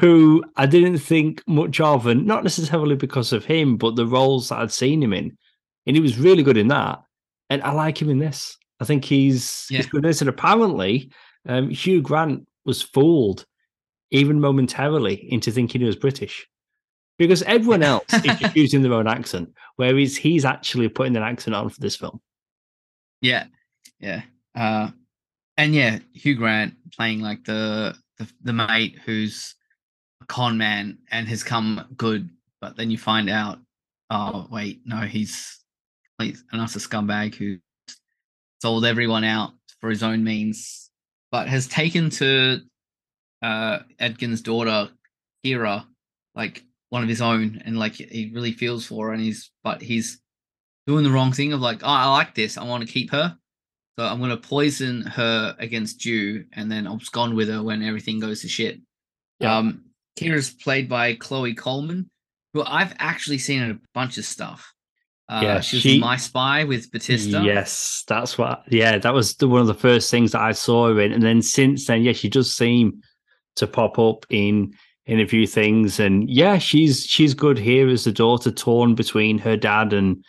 who 0.00 0.42
I 0.56 0.66
didn't 0.66 0.98
think 0.98 1.42
much 1.46 1.80
of, 1.80 2.06
and 2.06 2.26
not 2.26 2.42
necessarily 2.42 2.96
because 2.96 3.32
of 3.32 3.44
him, 3.44 3.76
but 3.76 3.96
the 3.96 4.06
roles 4.06 4.48
that 4.48 4.58
I'd 4.58 4.72
seen 4.72 5.02
him 5.02 5.12
in, 5.12 5.36
and 5.86 5.96
he 5.96 6.00
was 6.02 6.18
really 6.18 6.42
good 6.42 6.56
in 6.56 6.68
that. 6.68 7.00
And 7.50 7.62
I 7.62 7.70
like 7.72 8.00
him 8.02 8.10
in 8.10 8.18
this. 8.18 8.56
I 8.80 8.84
think 8.84 9.04
he's 9.04 9.66
he's 9.68 9.78
Yeah. 9.84 9.86
good 9.90 10.04
in 10.04 10.08
this. 10.10 10.20
And 10.20 10.28
apparently, 10.28 11.10
um, 11.48 11.70
Hugh 11.70 12.02
Grant 12.02 12.46
was 12.64 12.82
fooled, 12.82 13.46
even 14.10 14.40
momentarily, 14.40 15.32
into 15.32 15.52
thinking 15.52 15.80
he 15.80 15.86
was 15.86 15.94
British. 15.96 16.46
Because 17.18 17.42
everyone 17.44 17.82
else 17.92 18.12
is 18.12 18.36
just 18.38 18.56
using 18.56 18.82
their 18.82 18.92
own 18.92 19.06
accent, 19.06 19.50
whereas 19.76 20.16
he's 20.16 20.44
actually 20.44 20.88
putting 20.88 21.16
an 21.16 21.22
accent 21.22 21.54
on 21.54 21.68
for 21.70 21.80
this 21.80 21.94
film. 21.96 22.20
Yeah, 23.20 23.46
yeah. 24.00 24.22
Uh, 24.54 24.90
and 25.56 25.74
yeah, 25.74 25.98
Hugh 26.12 26.34
Grant 26.34 26.74
playing 26.92 27.20
like 27.20 27.44
the, 27.44 27.94
the 28.18 28.28
the 28.42 28.52
mate 28.52 28.98
who's 29.04 29.54
a 30.22 30.26
con 30.26 30.58
man 30.58 30.98
and 31.10 31.28
has 31.28 31.42
come 31.42 31.86
good, 31.96 32.28
but 32.60 32.76
then 32.76 32.90
you 32.90 32.98
find 32.98 33.30
out, 33.30 33.58
oh 34.10 34.46
wait, 34.50 34.80
no, 34.84 35.00
he's 35.00 35.60
he's 36.18 36.44
an 36.52 36.60
utter 36.60 36.78
scumbag 36.78 37.34
who 37.34 37.56
sold 38.62 38.84
everyone 38.84 39.24
out 39.24 39.52
for 39.80 39.90
his 39.90 40.02
own 40.02 40.24
means, 40.24 40.90
but 41.30 41.48
has 41.48 41.66
taken 41.66 42.10
to 42.10 42.60
uh 43.42 43.78
Edgin's 44.00 44.42
daughter, 44.42 44.90
Kira, 45.44 45.84
like 46.34 46.64
one 46.90 47.02
of 47.02 47.08
his 47.08 47.22
own, 47.22 47.62
and 47.64 47.78
like 47.78 47.94
he 47.94 48.30
really 48.34 48.52
feels 48.52 48.86
for 48.86 49.08
her, 49.08 49.12
and 49.12 49.22
he's 49.22 49.50
but 49.64 49.82
he's 49.82 50.20
doing 50.86 51.02
the 51.02 51.10
wrong 51.10 51.32
thing 51.32 51.52
of 51.52 51.60
like, 51.60 51.82
oh, 51.82 51.88
I 51.88 52.06
like 52.10 52.34
this, 52.34 52.56
I 52.56 52.64
want 52.64 52.86
to 52.86 52.92
keep 52.92 53.10
her. 53.10 53.36
So 53.98 54.04
I'm 54.04 54.20
gonna 54.20 54.36
poison 54.36 55.02
her 55.02 55.56
against 55.58 56.04
you, 56.04 56.44
and 56.52 56.70
then 56.70 56.86
abscond 56.86 57.34
with 57.34 57.48
her 57.48 57.62
when 57.62 57.82
everything 57.82 58.20
goes 58.20 58.42
to 58.42 58.48
shit. 58.48 58.80
Yeah. 59.40 59.56
Um, 59.56 59.84
Kira's 60.18 60.50
played 60.50 60.88
by 60.88 61.14
Chloe 61.14 61.54
Coleman, 61.54 62.08
who 62.54 62.62
I've 62.62 62.94
actually 62.98 63.38
seen 63.38 63.62
in 63.62 63.70
a 63.70 63.78
bunch 63.94 64.18
of 64.18 64.24
stuff. 64.24 64.72
Uh, 65.28 65.40
Yeah, 65.42 65.60
she 65.60 65.76
was 65.76 65.82
she- 65.82 65.94
in 65.94 66.00
My 66.00 66.16
Spy 66.16 66.64
with 66.64 66.90
Bautista. 66.92 67.42
Yes, 67.42 68.04
that's 68.06 68.38
what. 68.38 68.62
Yeah, 68.70 68.98
that 68.98 69.12
was 69.14 69.34
the, 69.36 69.48
one 69.48 69.60
of 69.60 69.66
the 69.66 69.74
first 69.74 70.10
things 70.10 70.32
that 70.32 70.40
I 70.40 70.52
saw 70.52 70.88
her 70.88 71.00
in, 71.00 71.12
and 71.12 71.22
then 71.22 71.42
since 71.42 71.86
then, 71.86 72.02
yeah, 72.02 72.12
she 72.12 72.28
does 72.28 72.52
seem 72.52 73.00
to 73.56 73.66
pop 73.66 73.98
up 73.98 74.26
in 74.30 74.74
in 75.06 75.20
a 75.20 75.26
few 75.26 75.46
things, 75.46 76.00
and 76.00 76.28
yeah, 76.28 76.58
she's 76.58 77.04
she's 77.06 77.32
good 77.32 77.58
here 77.58 77.88
as 77.88 78.04
the 78.04 78.12
daughter 78.12 78.50
torn 78.50 78.94
between 78.94 79.38
her 79.38 79.56
dad 79.56 79.92
and 79.92 80.22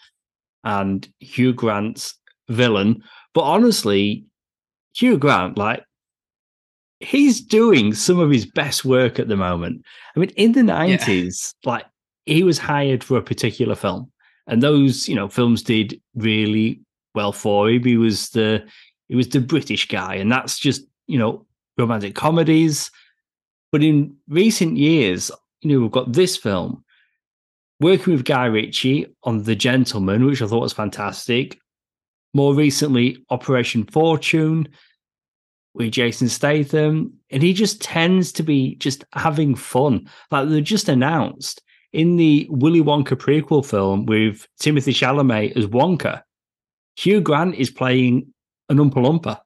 and 0.64 1.08
Hugh 1.20 1.52
Grant's 1.54 2.14
villain. 2.50 3.04
But 3.38 3.44
honestly, 3.44 4.26
Hugh 4.96 5.20
Grant, 5.20 5.60
like, 5.60 5.84
he's 7.02 7.40
doing 7.40 7.94
some 7.94 8.18
of 8.18 8.32
his 8.32 8.48
best 8.48 8.84
work 8.84 9.20
at 9.20 9.28
the 9.28 9.38
moment. 9.38 9.86
I 10.16 10.20
mean, 10.20 10.32
in 10.38 10.54
the 10.54 10.64
nineties, 10.64 11.54
like 11.64 11.86
he 12.26 12.42
was 12.42 12.58
hired 12.58 13.04
for 13.04 13.16
a 13.16 13.22
particular 13.22 13.76
film, 13.76 14.12
and 14.48 14.64
those 14.64 15.08
you 15.08 15.14
know 15.14 15.30
films 15.30 15.62
did 15.62 16.02
really 16.16 16.82
well 17.14 17.32
for 17.32 17.70
him. 17.70 17.84
He 17.84 17.96
was 17.96 18.30
the 18.30 18.66
he 19.08 19.16
was 19.16 19.30
the 19.30 19.40
British 19.40 19.88
guy, 19.88 20.16
and 20.16 20.32
that's 20.32 20.58
just 20.58 20.82
you 21.06 21.20
know 21.20 21.46
romantic 21.78 22.16
comedies. 22.16 22.90
But 23.72 23.84
in 23.84 24.16
recent 24.28 24.78
years, 24.78 25.30
you 25.62 25.76
know, 25.76 25.82
we've 25.84 25.92
got 25.92 26.12
this 26.12 26.36
film 26.36 26.84
working 27.82 28.14
with 28.14 28.26
Guy 28.26 28.46
Ritchie 28.46 29.16
on 29.26 29.44
The 29.44 29.56
Gentleman, 29.56 30.26
which 30.26 30.42
I 30.42 30.48
thought 30.48 30.64
was 30.64 30.74
fantastic. 30.74 31.60
More 32.38 32.54
recently, 32.54 33.26
Operation 33.32 33.84
Fortune 33.84 34.68
with 35.74 35.92
Jason 35.92 36.30
Statham, 36.30 37.12
and 37.32 37.42
he 37.42 37.52
just 37.52 37.82
tends 37.82 38.32
to 38.34 38.44
be 38.44 38.76
just 38.76 39.04
having 39.14 39.56
fun. 39.56 40.08
Like 40.30 40.48
they 40.48 40.62
just 40.62 40.88
announced 40.88 41.64
in 41.94 42.16
the 42.16 42.46
Willy 42.52 42.80
Wonka 42.80 43.16
prequel 43.16 43.66
film 43.66 44.06
with 44.06 44.48
Timothy 44.60 44.94
Chalamet 44.94 45.58
as 45.58 45.66
Wonka, 45.66 46.22
Hugh 46.96 47.22
Grant 47.22 47.56
is 47.56 47.72
playing 47.72 48.32
an 48.70 48.78
Oompa 48.78 48.98
Loompa. 48.98 49.40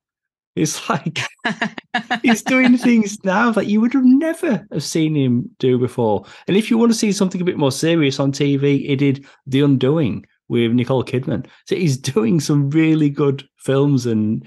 It's 0.58 0.90
like 0.90 1.20
he's 2.24 2.44
doing 2.44 2.78
things 2.78 3.24
now 3.24 3.54
that 3.54 3.68
you 3.68 3.80
would 3.80 3.94
have 3.94 4.04
never 4.04 4.68
have 4.70 4.84
seen 4.84 5.16
him 5.16 5.50
do 5.60 5.78
before. 5.78 6.26
And 6.50 6.58
if 6.58 6.70
you 6.70 6.78
want 6.78 6.92
to 6.92 6.98
see 6.98 7.14
something 7.14 7.40
a 7.40 7.46
bit 7.46 7.58
more 7.58 7.72
serious 7.72 8.20
on 8.20 8.34
TV, 8.34 8.86
he 8.86 8.98
did 8.98 9.26
The 9.48 9.62
Undoing 9.62 10.26
with 10.52 10.74
Nicole 10.74 11.04
Kidman. 11.04 11.48
So 11.66 11.76
he's 11.76 11.98
doing 12.14 12.40
some 12.40 12.70
really 12.70 13.10
good 13.10 13.48
films 13.58 14.06
and 14.06 14.46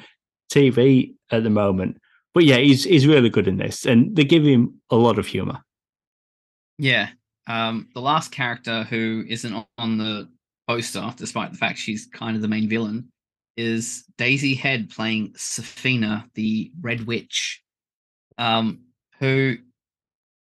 TV 0.52 1.14
at 1.32 1.42
the 1.42 1.50
moment. 1.50 1.96
But 2.34 2.44
yeah, 2.44 2.58
he's 2.58 2.84
he's 2.84 3.06
really 3.06 3.30
good 3.30 3.48
in 3.48 3.56
this, 3.56 3.86
and 3.86 4.14
they 4.14 4.24
give 4.24 4.44
him 4.44 4.80
a 4.90 4.96
lot 4.96 5.18
of 5.18 5.26
humor. 5.26 5.60
Yeah. 6.78 7.08
Um, 7.46 7.88
the 7.94 8.00
last 8.00 8.32
character 8.32 8.84
who 8.84 9.24
isn't 9.28 9.66
on- 9.78 9.98
the 9.98 10.28
poster, 10.66 11.12
despite 11.16 11.52
the 11.52 11.58
fact 11.58 11.78
she's 11.78 12.06
kind 12.06 12.36
of 12.36 12.42
the 12.42 12.48
main 12.48 12.68
villain, 12.68 13.08
is 13.56 14.04
Daisy 14.16 14.54
Head 14.54 14.90
playing 14.90 15.34
Sofina, 15.34 16.24
the 16.34 16.72
Red 16.80 17.06
Witch. 17.06 17.62
Um, 18.38 18.80
who 19.20 19.58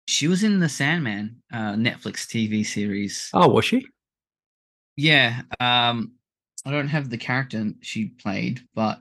she 0.06 0.28
was 0.28 0.42
in 0.42 0.60
the 0.60 0.68
Sandman 0.68 1.42
uh, 1.52 1.74
Netflix 1.74 2.26
TV 2.26 2.66
series. 2.66 3.30
Oh, 3.32 3.48
was 3.48 3.64
she? 3.64 3.86
Yeah. 4.96 5.42
Um, 5.60 6.12
I 6.66 6.70
don't 6.70 6.88
have 6.88 7.08
the 7.10 7.18
character 7.18 7.72
she 7.80 8.06
played, 8.08 8.60
but 8.74 9.00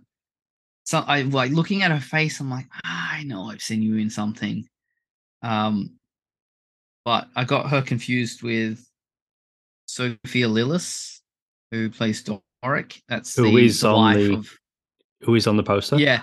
so 0.86 1.00
I 1.06 1.24
like 1.24 1.52
looking 1.52 1.84
at 1.84 1.92
her 1.92 2.00
face. 2.00 2.40
I'm 2.40 2.50
like, 2.50 2.68
"Ah, 2.86 3.16
I 3.16 3.24
know 3.24 3.50
I've 3.50 3.62
seen 3.62 3.82
you 3.82 3.98
in 3.98 4.10
something. 4.10 4.68
Um, 5.42 5.96
but 7.06 7.28
I 7.36 7.44
got 7.44 7.70
her 7.70 7.82
confused 7.82 8.44
with 8.44 8.86
Sophia 9.88 10.48
Lillis, 10.48 11.20
who 11.72 11.90
plays 11.90 12.24
Doric. 12.24 13.02
That's 13.10 13.36
Who 13.36 13.52
the, 13.52 13.66
is 13.66 13.82
the 13.82 13.90
on 13.90 13.96
wife 13.96 14.18
the- 14.28 14.34
of 14.36 14.58
Who 15.22 15.36
is 15.36 15.48
on 15.48 15.58
the 15.58 15.64
poster? 15.64 15.98
yeah, 15.98 16.22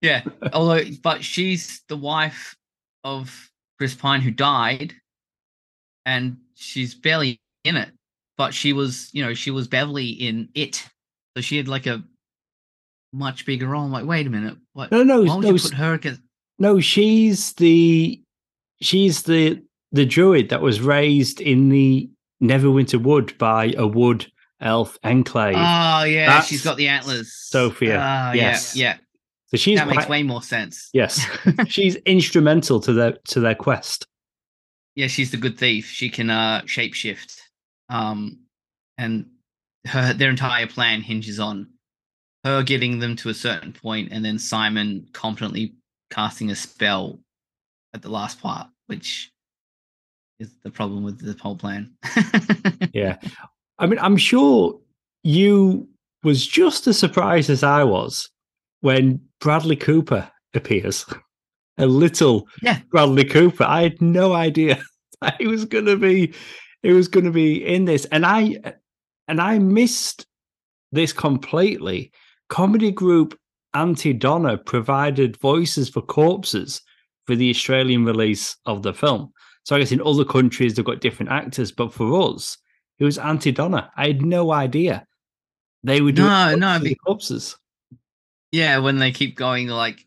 yeah. 0.00 0.22
Although, 0.52 0.84
but 1.02 1.22
she's 1.22 1.82
the 1.88 1.96
wife 1.96 2.56
of 3.04 3.50
Chris 3.78 3.94
Pine 3.94 4.20
who 4.22 4.30
died, 4.30 4.94
and 6.06 6.38
she's 6.54 6.94
barely 6.94 7.40
in 7.64 7.76
it. 7.76 7.90
But 8.42 8.54
she 8.54 8.72
was, 8.72 9.08
you 9.12 9.24
know, 9.24 9.34
she 9.34 9.52
was 9.52 9.68
Beverly 9.68 10.08
in 10.08 10.48
it, 10.56 10.84
so 11.36 11.40
she 11.40 11.56
had 11.58 11.68
like 11.68 11.86
a 11.86 12.02
much 13.12 13.46
bigger 13.46 13.68
role. 13.68 13.84
I'm 13.84 13.92
like, 13.92 14.04
wait 14.04 14.26
a 14.26 14.30
minute, 14.30 14.56
what? 14.72 14.90
No, 14.90 15.04
no, 15.04 15.22
Why 15.22 15.36
would 15.36 15.44
no, 15.44 15.52
you 15.54 15.60
put 15.60 15.74
her 15.74 15.94
against? 15.94 16.20
no. 16.58 16.80
She's 16.80 17.52
the 17.52 18.20
she's 18.80 19.22
the 19.22 19.62
the 19.92 20.04
druid 20.04 20.48
that 20.48 20.60
was 20.60 20.80
raised 20.80 21.40
in 21.40 21.68
the 21.68 22.10
Neverwinter 22.42 23.00
Wood 23.00 23.38
by 23.38 23.74
a 23.78 23.86
wood 23.86 24.26
elf 24.60 24.98
enclave. 25.04 25.54
Oh 25.56 26.02
yeah, 26.02 26.26
That's 26.26 26.48
she's 26.48 26.64
got 26.64 26.76
the 26.76 26.88
antlers. 26.88 27.32
Sophia. 27.32 27.98
Ah, 28.02 28.32
Yes. 28.32 28.74
Yeah, 28.74 28.94
yeah. 28.94 28.96
so 29.52 29.56
she's 29.56 29.78
that 29.78 29.86
makes 29.86 30.08
way 30.08 30.24
more 30.24 30.42
sense. 30.42 30.90
yes, 30.92 31.24
she's 31.68 31.94
instrumental 32.06 32.80
to 32.80 32.92
their 32.92 33.18
to 33.28 33.38
their 33.38 33.54
quest. 33.54 34.04
Yeah, 34.96 35.06
she's 35.06 35.30
the 35.30 35.36
good 35.36 35.56
thief. 35.58 35.86
She 35.86 36.10
can 36.10 36.28
uh 36.28 36.62
shapeshift. 36.62 37.38
Um 37.92 38.40
and 38.98 39.26
her 39.86 40.12
their 40.12 40.30
entire 40.30 40.66
plan 40.66 41.02
hinges 41.02 41.38
on 41.40 41.68
her 42.44 42.62
getting 42.62 42.98
them 42.98 43.14
to 43.16 43.28
a 43.28 43.34
certain 43.34 43.72
point 43.72 44.08
and 44.12 44.24
then 44.24 44.38
Simon 44.38 45.06
competently 45.12 45.74
casting 46.10 46.50
a 46.50 46.56
spell 46.56 47.18
at 47.94 48.02
the 48.02 48.08
last 48.08 48.40
part, 48.40 48.68
which 48.86 49.30
is 50.40 50.52
the 50.62 50.70
problem 50.70 51.04
with 51.04 51.20
the 51.20 51.40
whole 51.40 51.56
plan. 51.56 51.92
Yeah, 52.92 53.16
I 53.78 53.86
mean, 53.86 53.98
I'm 54.00 54.16
sure 54.18 54.78
you 55.22 55.88
was 56.22 56.46
just 56.46 56.86
as 56.86 56.98
surprised 56.98 57.48
as 57.48 57.62
I 57.62 57.84
was 57.84 58.28
when 58.80 59.20
Bradley 59.40 59.76
Cooper 59.76 60.30
appears. 60.54 61.06
A 61.78 61.86
little 61.86 62.46
Yeah. 62.60 62.80
Bradley 62.90 63.24
Cooper. 63.24 63.64
I 63.64 63.82
had 63.82 64.02
no 64.02 64.34
idea 64.34 64.78
that 65.22 65.40
he 65.40 65.46
was 65.46 65.64
going 65.64 65.86
to 65.86 65.96
be. 65.96 66.34
It 66.82 66.92
was 66.92 67.08
going 67.08 67.24
to 67.24 67.30
be 67.30 67.64
in 67.64 67.84
this, 67.84 68.04
and 68.06 68.26
I 68.26 68.58
and 69.28 69.40
I 69.40 69.58
missed 69.58 70.26
this 70.90 71.12
completely. 71.12 72.12
Comedy 72.48 72.90
group 72.90 73.38
Aunty 73.74 74.12
Donna 74.12 74.58
provided 74.58 75.36
voices 75.38 75.88
for 75.88 76.02
corpses 76.02 76.82
for 77.26 77.34
the 77.36 77.48
Australian 77.50 78.04
release 78.04 78.56
of 78.66 78.82
the 78.82 78.92
film. 78.92 79.32
So 79.64 79.76
I 79.76 79.78
guess 79.78 79.92
in 79.92 80.02
other 80.02 80.24
countries 80.24 80.74
they've 80.74 80.84
got 80.84 81.00
different 81.00 81.30
actors, 81.30 81.70
but 81.72 81.92
for 81.94 82.34
us, 82.34 82.58
it 82.98 83.04
was 83.04 83.16
Aunty 83.16 83.52
Donna. 83.52 83.90
I 83.96 84.08
had 84.08 84.22
no 84.22 84.52
idea 84.52 85.06
they 85.84 86.00
would 86.00 86.16
do 86.16 86.24
No, 86.24 86.54
no, 86.56 86.78
be- 86.80 86.94
corpses. 86.96 87.56
yeah, 88.50 88.78
when 88.78 88.98
they 88.98 89.12
keep 89.12 89.36
going 89.36 89.68
like 89.68 90.04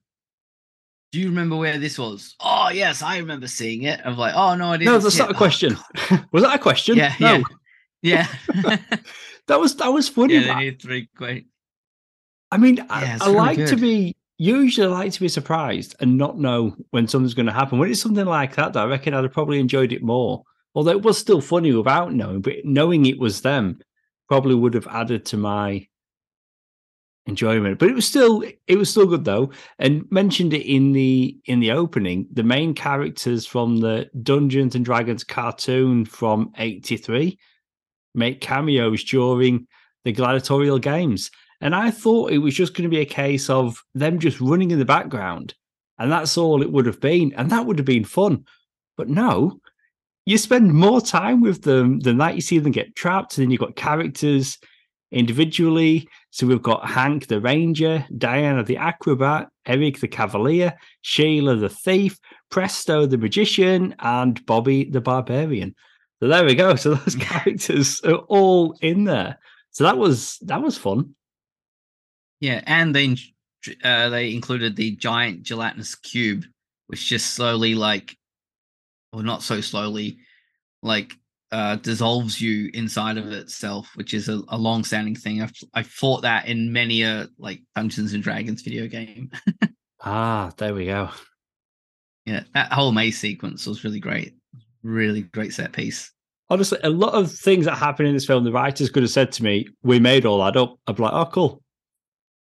do 1.16 1.22
you 1.22 1.30
remember 1.30 1.56
where 1.56 1.78
this 1.78 1.98
was? 1.98 2.36
Oh 2.42 2.70
yes, 2.72 3.02
I 3.02 3.20
remember 3.20 3.48
seeing 3.48 3.84
it. 3.84 4.02
I'm 4.04 4.18
like, 4.18 4.34
oh 4.36 4.54
no, 4.56 4.74
I 4.74 4.78
didn't. 4.78 4.92
No, 4.92 5.00
that's 5.00 5.18
not 5.18 5.30
it." 5.30 5.36
a 5.36 5.38
question. 5.38 5.78
was 6.34 6.44
that 6.44 6.56
a 6.56 6.60
question? 6.60 6.98
Yeah, 6.98 7.16
no, 7.22 7.42
yeah. 8.02 8.28
Yeah. 8.52 8.78
that 9.48 9.58
was 9.58 9.78
that 9.78 9.88
was 9.88 10.10
funny. 10.10 10.36
yeah, 10.36 10.60
they 10.60 10.72
three 10.72 11.08
great. 11.16 11.48
I 12.52 12.58
mean, 12.58 12.78
Yeah, 12.78 12.86
I, 12.90 13.18
I 13.22 13.26
really 13.28 13.34
like 13.34 13.66
to 13.68 13.78
be 13.78 14.14
usually 14.38 14.88
I 14.88 14.90
like 14.90 15.14
to 15.14 15.22
be 15.22 15.30
surprised 15.30 15.96
and 16.02 16.18
not 16.18 16.38
know 16.38 16.76
when 16.92 17.08
something's 17.08 17.34
going 17.34 17.46
to 17.46 17.54
happen. 17.54 17.80
When 17.80 17.90
it's 17.90 18.02
something 18.02 18.26
like 18.26 18.56
that, 18.56 18.74
though, 18.74 18.84
I 18.84 18.88
reckon 18.88 19.14
I'd 19.14 19.24
have 19.24 19.32
probably 19.32 19.62
enjoyed 19.62 19.94
it 19.94 20.04
more. 20.04 20.44
Although 20.76 20.92
it 20.92 21.04
was 21.04 21.18
still 21.18 21.40
funny 21.40 21.72
without 21.72 22.14
knowing, 22.14 22.42
but 22.42 22.66
knowing 22.66 23.06
it 23.06 23.20
was 23.20 23.40
them 23.40 23.80
probably 24.28 24.56
would 24.56 24.74
have 24.74 24.88
added 24.88 25.24
to 25.28 25.38
my 25.38 25.88
enjoyment. 27.26 27.80
But 27.80 27.90
it 27.90 27.96
was 27.96 28.06
still 28.06 28.44
it 28.68 28.78
was 28.78 28.90
still 28.90 29.08
good 29.08 29.26
though, 29.26 29.52
and 29.80 30.10
mentioned 30.12 30.54
it 30.54 30.66
in 30.66 30.92
the 30.92 31.38
in 31.46 31.60
the 31.60 31.72
opening. 31.72 32.28
The 32.32 32.44
main 32.44 32.74
characters 32.74 33.46
from 33.46 33.78
the 33.78 34.10
Dungeons 34.24 34.76
and 34.76 34.86
Dragons 34.86 35.24
cartoon 35.24 36.06
from 36.06 36.52
'83 36.58 37.38
make 38.14 38.42
cameos 38.42 39.04
during 39.04 39.68
the 40.04 40.12
gladiatorial 40.12 40.80
games. 40.80 41.32
And 41.62 41.76
I 41.76 41.92
thought 41.92 42.32
it 42.32 42.38
was 42.40 42.54
just 42.54 42.74
going 42.74 42.84
to 42.84 42.96
be 42.96 43.02
a 43.02 43.06
case 43.06 43.50
of 43.50 43.84
them 43.94 44.20
just 44.20 44.42
running 44.42 44.72
in 44.72 44.80
the 44.80 44.86
background. 44.86 45.54
And 45.98 46.12
that's 46.12 46.38
all 46.38 46.62
it 46.62 46.72
would 46.72 46.86
have 46.86 47.00
been. 47.00 47.34
And 47.36 47.50
that 47.50 47.66
would 47.66 47.80
have 47.80 47.86
been 47.86 48.04
fun. 48.06 48.46
But 48.98 49.10
no, 49.10 49.60
you 50.26 50.38
spend 50.38 50.74
more 50.74 51.02
time 51.02 51.42
with 51.42 51.64
them 51.64 52.00
than 52.00 52.18
that. 52.18 52.36
You 52.36 52.42
see 52.42 52.60
them 52.60 52.72
get 52.72 52.96
trapped. 52.96 53.38
And 53.38 53.44
then 53.44 53.52
you've 53.52 53.62
got 53.62 53.76
characters 53.76 54.58
individually. 55.12 56.08
So 56.36 56.46
we've 56.46 56.62
got 56.62 56.90
Hank 56.90 57.28
the 57.28 57.40
Ranger, 57.40 58.06
Diana 58.18 58.62
the 58.62 58.76
Acrobat, 58.76 59.48
Eric 59.66 60.02
the 60.02 60.10
Cavalier, 60.10 60.78
Sheila 61.02 61.56
the 61.56 61.70
Thief, 61.70 62.20
Presto 62.52 63.06
the 63.06 63.18
Magician, 63.18 63.96
and 64.00 64.46
Bobby 64.46 64.84
the 64.84 65.00
Barbarian. 65.00 65.74
So 66.20 66.28
there 66.28 66.44
we 66.44 66.54
go. 66.54 66.76
So 66.76 66.94
those 66.96 67.16
characters 67.16 68.02
are 68.02 68.18
all 68.28 68.78
in 68.82 69.06
there. 69.06 69.40
So 69.72 69.86
that 69.86 69.98
was 69.98 70.38
that 70.42 70.62
was 70.62 70.78
fun. 70.78 71.16
Yeah, 72.42 72.62
and 72.66 72.94
they 72.94 73.16
uh, 73.86 74.10
they 74.10 74.34
included 74.34 74.76
the 74.76 74.94
giant 74.98 75.44
gelatinous 75.44 75.96
cube, 75.96 76.44
which 76.88 77.08
just 77.08 77.28
slowly, 77.28 77.76
like, 77.76 78.18
or 79.14 79.24
not 79.24 79.42
so 79.42 79.62
slowly, 79.62 80.18
like, 80.84 81.16
uh, 81.56 81.78
dissolves 81.78 82.42
you 82.42 82.70
inside 82.74 83.18
of 83.18 83.32
itself, 83.32 83.90
which 83.96 84.14
is 84.14 84.28
a, 84.28 84.42
a 84.50 84.58
long-standing 84.58 85.16
thing. 85.16 85.42
I've 85.42 85.54
I 85.74 85.84
fought 85.84 86.22
that 86.24 86.48
in 86.48 86.74
many 86.74 87.04
a 87.04 87.30
like 87.38 87.62
Dungeons 87.78 88.14
and 88.14 88.22
Dragons 88.22 88.62
video 88.62 88.88
game. 88.88 89.32
Ah, 90.08 90.52
there 90.58 90.76
we 90.76 90.86
go. 90.86 91.10
yeah, 92.26 92.44
that 92.54 92.72
whole 92.72 92.92
maze 92.92 93.18
sequence 93.18 93.66
was 93.66 93.84
really 93.84 94.00
great. 94.00 94.36
Really 94.84 95.22
great 95.24 95.52
set 95.52 95.72
piece. 95.72 96.12
Honestly, 96.50 96.78
a 96.84 96.90
lot 96.92 97.14
of 97.16 97.32
things 97.32 97.66
that 97.66 97.76
happen 97.76 98.06
in 98.06 98.14
this 98.14 98.26
film, 98.26 98.44
the 98.44 98.52
writers 98.52 98.92
could 98.92 99.02
have 99.02 99.10
said 99.10 99.32
to 99.32 99.44
me, 99.44 99.68
"We 99.82 100.00
made 100.00 100.26
all 100.28 100.44
that 100.44 100.58
up." 100.58 100.78
I'd 100.86 100.98
be 100.98 101.04
like, 101.04 101.14
"Oh, 101.14 101.26
cool." 101.26 101.64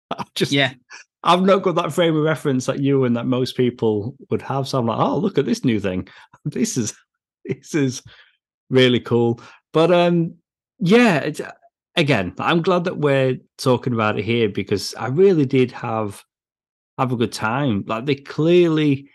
I've 0.18 0.34
just, 0.34 0.52
Yeah, 0.52 0.74
I've 1.22 1.44
not 1.44 1.62
got 1.62 1.76
that 1.76 1.94
frame 1.94 2.16
of 2.16 2.24
reference 2.24 2.66
that 2.66 2.80
you 2.80 3.04
and 3.04 3.16
that 3.16 3.28
most 3.28 3.56
people 3.56 4.16
would 4.32 4.42
have. 4.42 4.68
So 4.68 4.80
I'm 4.80 4.88
like, 4.88 4.98
"Oh, 5.00 5.18
look 5.18 5.38
at 5.38 5.46
this 5.46 5.64
new 5.64 5.80
thing. 5.80 6.08
This 6.46 6.78
is, 6.78 6.96
this 7.46 7.76
is 7.76 8.02
really 8.72 9.00
cool." 9.00 9.40
But 9.74 9.92
um, 9.92 10.36
yeah, 10.80 11.20
it's, 11.20 11.42
again, 11.96 12.34
I'm 12.40 12.62
glad 12.62 12.86
that 12.86 12.98
we're 12.98 13.38
talking 13.58 13.94
about 13.94 14.18
it 14.18 14.26
here 14.26 14.50
because 14.50 14.96
I 14.96 15.08
really 15.08 15.46
did 15.46 15.72
have 15.72 16.24
have 16.98 17.12
a 17.12 17.18
good 17.18 17.32
time. 17.32 17.84
Like 17.88 18.06
they 18.06 18.16
clearly, 18.16 19.10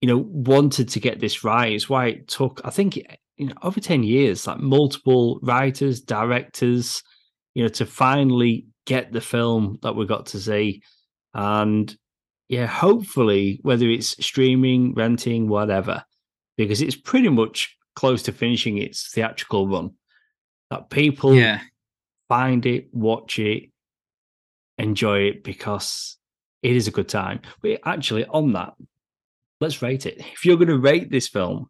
you 0.00 0.08
know, 0.08 0.18
wanted 0.28 0.88
to 0.90 1.00
get 1.00 1.20
this 1.20 1.44
right. 1.44 1.72
It's 1.72 1.88
why 1.88 2.06
it 2.06 2.28
took, 2.28 2.60
I 2.64 2.70
think, 2.70 2.96
you 3.36 3.46
know, 3.46 3.54
over 3.62 3.80
10 3.80 4.02
years, 4.02 4.46
like 4.46 4.58
multiple 4.58 5.38
writers, 5.42 6.00
directors, 6.00 7.02
you 7.54 7.62
know, 7.62 7.68
to 7.70 7.86
finally 7.86 8.66
get 8.86 9.12
the 9.12 9.20
film 9.20 9.78
that 9.82 9.96
we 9.96 10.06
got 10.06 10.26
to 10.26 10.40
see. 10.40 10.82
And 11.34 11.94
yeah, 12.48 12.66
hopefully, 12.66 13.60
whether 13.62 13.88
it's 13.88 14.24
streaming, 14.24 14.94
renting, 14.94 15.48
whatever, 15.48 16.04
because 16.56 16.82
it's 16.82 16.96
pretty 16.96 17.28
much 17.28 17.76
close 17.94 18.22
to 18.24 18.32
finishing 18.32 18.78
its 18.78 19.12
theatrical 19.12 19.68
run, 19.68 19.92
that 20.70 20.90
people 20.90 21.34
yeah. 21.34 21.60
find 22.28 22.64
it, 22.66 22.88
watch 22.92 23.38
it, 23.38 23.70
enjoy 24.78 25.20
it 25.20 25.44
because 25.44 26.16
it 26.62 26.76
is 26.76 26.88
a 26.88 26.92
good 26.92 27.08
time. 27.08 27.40
But 27.62 27.80
actually, 27.84 28.24
on 28.26 28.52
that, 28.52 28.74
let's 29.60 29.82
rate 29.82 30.06
it. 30.06 30.18
If 30.18 30.44
you're 30.44 30.56
going 30.56 30.68
to 30.68 30.78
rate 30.78 31.10
this 31.10 31.28
film 31.28 31.68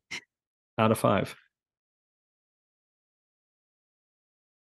out 0.79 0.93
of 0.93 0.99
five, 0.99 1.35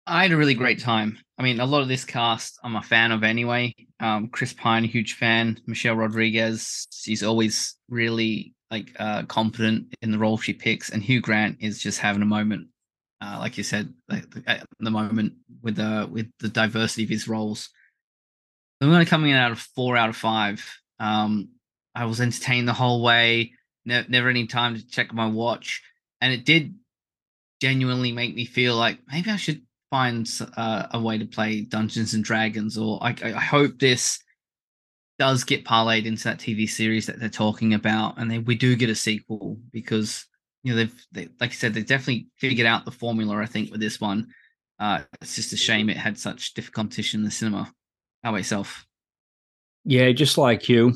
I 0.07 0.23
had 0.23 0.33
a 0.33 0.37
really 0.37 0.55
great 0.55 0.81
time. 0.81 1.19
I 1.39 1.43
mean, 1.43 1.61
a 1.61 1.67
lot 1.67 1.83
of 1.83 1.89
this 1.89 2.05
cast 2.05 2.59
I'm 2.65 2.75
a 2.75 2.83
fan 2.83 3.13
of 3.13 3.23
anyway. 3.23 3.75
Um, 4.01 4.29
Chris 4.29 4.53
Pine, 4.53 4.85
huge 4.85 5.15
fan. 5.15 5.61
Michelle 5.67 5.95
Rodriguez, 5.95 6.89
she's 6.91 7.23
always 7.23 7.77
really 7.89 8.55
like 8.71 8.93
uh, 8.99 9.25
competent 9.25 9.95
in 10.03 10.13
the 10.13 10.19
role 10.19 10.39
she 10.39 10.53
picks, 10.53 10.91
and 10.91 11.03
Hugh 11.03 11.21
Grant 11.21 11.59
is 11.61 11.83
just 11.83 11.99
having 11.99 12.23
a 12.23 12.27
moment, 12.27 12.69
uh, 13.21 13.37
like 13.41 13.59
you 13.59 13.65
said, 13.65 13.93
at 14.47 14.65
the 14.79 14.91
moment 14.91 15.35
with 15.63 15.77
the 15.77 16.09
with 16.11 16.31
the 16.39 16.49
diversity 16.49 17.05
of 17.05 17.11
his 17.11 17.29
roles. 17.29 17.71
I'm 18.81 18.91
to 18.91 19.11
coming 19.11 19.31
in 19.31 19.37
out 19.37 19.53
of 19.53 19.59
four 19.59 19.97
out 19.97 20.09
of 20.09 20.17
five. 20.17 20.65
Um, 20.99 21.51
I 21.95 22.05
was 22.07 22.21
entertained 22.21 22.69
the 22.69 22.73
whole 22.73 23.03
way. 23.03 23.53
Ne- 23.85 24.07
never 24.09 24.29
any 24.29 24.47
time 24.47 24.77
to 24.77 24.87
check 24.87 25.13
my 25.13 25.27
watch, 25.27 25.83
and 26.21 26.33
it 26.33 26.45
did 26.45 26.75
genuinely 27.61 28.13
make 28.13 28.35
me 28.35 28.45
feel 28.45 28.77
like 28.77 28.99
maybe 29.11 29.31
I 29.31 29.37
should 29.37 29.63
find 29.91 30.31
uh, 30.57 30.87
a 30.93 31.01
way 31.01 31.19
to 31.19 31.27
play 31.27 31.63
Dungeons 31.63 32.15
and 32.15 32.23
Dragons, 32.23 32.79
or 32.79 33.03
I 33.03 33.15
I 33.23 33.41
hope 33.41 33.79
this 33.79 34.21
does 35.21 35.45
get 35.45 35.67
parlayed 35.67 36.07
into 36.07 36.25
that 36.25 36.39
TV 36.39 36.69
series 36.69 37.07
that 37.07 37.21
they're 37.21 37.29
talking 37.29 37.75
about, 37.75 38.19
and 38.19 38.31
then 38.31 38.45
we 38.47 38.57
do 38.57 38.75
get 38.75 38.89
a 38.89 38.95
sequel 38.95 39.59
because 39.71 40.27
you 40.63 40.73
know 40.73 40.77
they've 40.79 41.07
they, 41.13 41.29
like 41.39 41.51
I 41.51 41.55
said 41.55 41.75
they 41.75 41.83
definitely 41.83 42.29
figured 42.39 42.67
out 42.67 42.87
the 42.87 42.91
formula. 42.91 43.37
I 43.37 43.47
think 43.47 43.71
with 43.71 43.81
this 43.81 44.01
one, 44.01 44.29
uh, 44.79 45.03
it's 45.21 45.37
just 45.37 45.53
a 45.53 45.59
shame 45.59 45.91
it 45.91 45.99
had 45.99 46.19
such 46.19 46.47
stiff 46.47 46.73
competition 46.73 47.21
in 47.21 47.25
the 47.25 47.31
cinema. 47.31 47.71
How 48.25 48.31
about 48.31 48.39
yourself? 48.39 48.87
yeah, 49.85 50.11
just 50.13 50.39
like 50.39 50.69
you, 50.69 50.95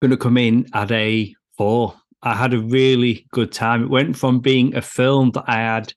going 0.00 0.10
to 0.10 0.16
come 0.16 0.36
in 0.36 0.66
at 0.74 0.90
a 0.90 1.34
four. 1.56 1.94
I 2.22 2.34
had 2.34 2.54
a 2.54 2.58
really 2.58 3.26
good 3.32 3.52
time. 3.52 3.84
It 3.84 3.90
went 3.90 4.16
from 4.16 4.40
being 4.40 4.74
a 4.74 4.82
film 4.82 5.30
that 5.32 5.44
I 5.46 5.56
had 5.56 5.92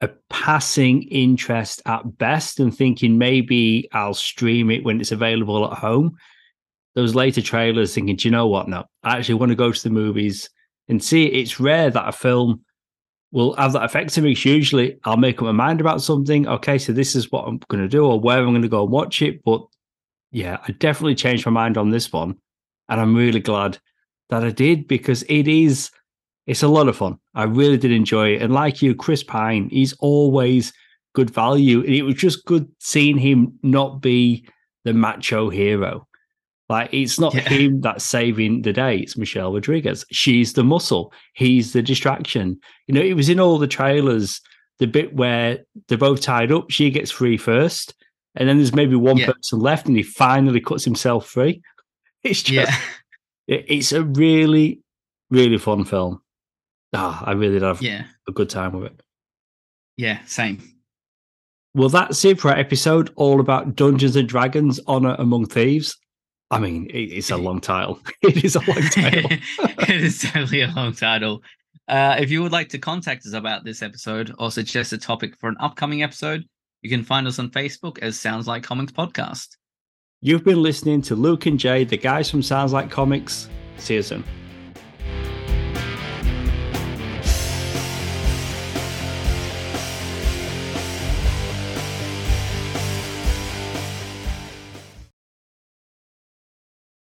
a 0.00 0.08
passing 0.30 1.02
interest 1.04 1.82
at 1.84 2.16
best 2.16 2.58
and 2.60 2.74
thinking 2.74 3.18
maybe 3.18 3.88
I'll 3.92 4.14
stream 4.14 4.70
it 4.70 4.84
when 4.84 5.00
it's 5.00 5.12
available 5.12 5.70
at 5.70 5.78
home. 5.78 6.16
Those 7.00 7.14
later 7.14 7.40
trailers 7.40 7.94
thinking, 7.94 8.16
do 8.16 8.28
you 8.28 8.30
know 8.30 8.46
what? 8.46 8.68
No, 8.68 8.84
I 9.02 9.16
actually 9.16 9.36
want 9.36 9.48
to 9.48 9.56
go 9.56 9.72
to 9.72 9.82
the 9.82 9.88
movies 9.88 10.50
And 10.90 11.02
see, 11.02 11.26
it's 11.26 11.60
rare 11.60 11.88
that 11.88 12.08
a 12.08 12.12
film 12.12 12.64
will 13.30 13.54
have 13.54 13.72
that 13.74 13.84
effect 13.84 14.12
to 14.14 14.20
me. 14.20 14.34
Usually 14.36 14.98
I'll 15.04 15.16
make 15.16 15.38
up 15.38 15.44
my 15.44 15.52
mind 15.52 15.80
about 15.80 16.02
something. 16.02 16.48
Okay, 16.48 16.78
so 16.78 16.92
this 16.92 17.14
is 17.14 17.30
what 17.30 17.46
I'm 17.46 17.58
going 17.68 17.80
to 17.82 17.88
do 17.88 18.04
or 18.04 18.18
where 18.18 18.38
I'm 18.38 18.50
going 18.50 18.62
to 18.62 18.68
go 18.68 18.82
and 18.82 18.90
watch 18.90 19.22
it. 19.22 19.44
But 19.44 19.64
yeah, 20.32 20.58
I 20.66 20.72
definitely 20.72 21.14
changed 21.14 21.46
my 21.46 21.52
mind 21.52 21.78
on 21.78 21.90
this 21.90 22.12
one. 22.12 22.36
And 22.88 23.00
I'm 23.00 23.14
really 23.14 23.38
glad 23.38 23.78
that 24.30 24.42
I 24.42 24.50
did 24.50 24.88
because 24.88 25.22
it 25.28 25.46
is, 25.46 25.92
it's 26.48 26.64
a 26.64 26.68
lot 26.68 26.88
of 26.88 26.96
fun. 26.96 27.18
I 27.36 27.44
really 27.44 27.76
did 27.76 27.92
enjoy 27.92 28.34
it. 28.34 28.42
And 28.42 28.52
like 28.52 28.82
you, 28.82 28.96
Chris 28.96 29.22
Pine, 29.22 29.68
he's 29.70 29.92
always 30.00 30.72
good 31.14 31.30
value. 31.30 31.84
And 31.84 31.94
it 31.94 32.02
was 32.02 32.16
just 32.16 32.44
good 32.46 32.68
seeing 32.80 33.16
him 33.16 33.60
not 33.62 34.02
be 34.02 34.44
the 34.84 34.92
macho 34.92 35.50
hero. 35.50 36.08
Like 36.70 36.94
it's 36.94 37.18
not 37.18 37.34
yeah. 37.34 37.48
him 37.48 37.80
that's 37.80 38.04
saving 38.04 38.62
the 38.62 38.72
day. 38.72 38.98
It's 38.98 39.16
Michelle 39.16 39.52
Rodriguez. 39.52 40.04
She's 40.12 40.52
the 40.52 40.62
muscle. 40.62 41.12
He's 41.34 41.72
the 41.72 41.82
distraction. 41.82 42.60
You 42.86 42.94
know, 42.94 43.00
it 43.00 43.14
was 43.14 43.28
in 43.28 43.40
all 43.40 43.58
the 43.58 43.66
trailers. 43.66 44.40
The 44.78 44.86
bit 44.86 45.12
where 45.12 45.58
they're 45.88 45.98
both 45.98 46.20
tied 46.20 46.52
up, 46.52 46.70
she 46.70 46.88
gets 46.90 47.10
free 47.10 47.36
first, 47.36 47.92
and 48.36 48.48
then 48.48 48.56
there's 48.56 48.72
maybe 48.72 48.94
one 48.94 49.16
yeah. 49.16 49.26
person 49.26 49.58
left, 49.58 49.88
and 49.88 49.96
he 49.96 50.04
finally 50.04 50.60
cuts 50.60 50.84
himself 50.84 51.26
free. 51.26 51.60
It's 52.22 52.42
just, 52.42 52.70
yeah. 52.70 53.56
it, 53.56 53.64
it's 53.66 53.92
a 53.92 54.04
really, 54.04 54.80
really 55.30 55.56
fun 55.56 55.86
film. 55.86 56.20
Ah, 56.92 57.24
I 57.24 57.32
really 57.32 57.58
have 57.60 57.80
yeah. 57.80 58.04
a 58.28 58.32
good 58.32 58.50
time 58.50 58.72
with 58.72 58.92
it. 58.92 59.02
Yeah, 59.96 60.22
same. 60.26 60.62
Well, 61.74 61.88
that's 61.88 62.22
it 62.26 62.38
for 62.38 62.50
our 62.50 62.58
episode 62.58 63.10
all 63.16 63.40
about 63.40 63.74
Dungeons 63.74 64.16
and 64.16 64.28
Dragons: 64.28 64.78
Honor 64.86 65.16
Among 65.18 65.46
Thieves. 65.46 65.96
I 66.50 66.58
mean, 66.58 66.90
it's 66.92 67.30
a 67.30 67.36
long 67.36 67.60
title. 67.60 68.00
It 68.22 68.44
is 68.44 68.56
a 68.56 68.60
long 68.60 68.82
title. 68.82 69.30
it 69.88 70.02
is 70.02 70.22
definitely 70.22 70.62
a 70.62 70.68
long 70.68 70.92
title. 70.92 71.42
Uh, 71.88 72.16
if 72.18 72.30
you 72.30 72.42
would 72.42 72.52
like 72.52 72.68
to 72.70 72.78
contact 72.78 73.26
us 73.26 73.32
about 73.32 73.64
this 73.64 73.82
episode 73.82 74.34
or 74.38 74.50
suggest 74.50 74.92
a 74.92 74.98
topic 74.98 75.36
for 75.38 75.48
an 75.48 75.56
upcoming 75.60 76.02
episode, 76.02 76.44
you 76.82 76.90
can 76.90 77.04
find 77.04 77.26
us 77.26 77.38
on 77.38 77.50
Facebook 77.50 77.98
as 78.00 78.18
Sounds 78.18 78.46
Like 78.46 78.62
Comics 78.62 78.92
Podcast. 78.92 79.48
You've 80.20 80.44
been 80.44 80.62
listening 80.62 81.02
to 81.02 81.14
Luke 81.14 81.46
and 81.46 81.58
Jae, 81.58 81.88
the 81.88 81.96
guys 81.96 82.30
from 82.30 82.42
Sounds 82.42 82.72
Like 82.72 82.90
Comics. 82.90 83.48
See 83.78 83.94
you 83.94 84.02
soon. 84.02 84.24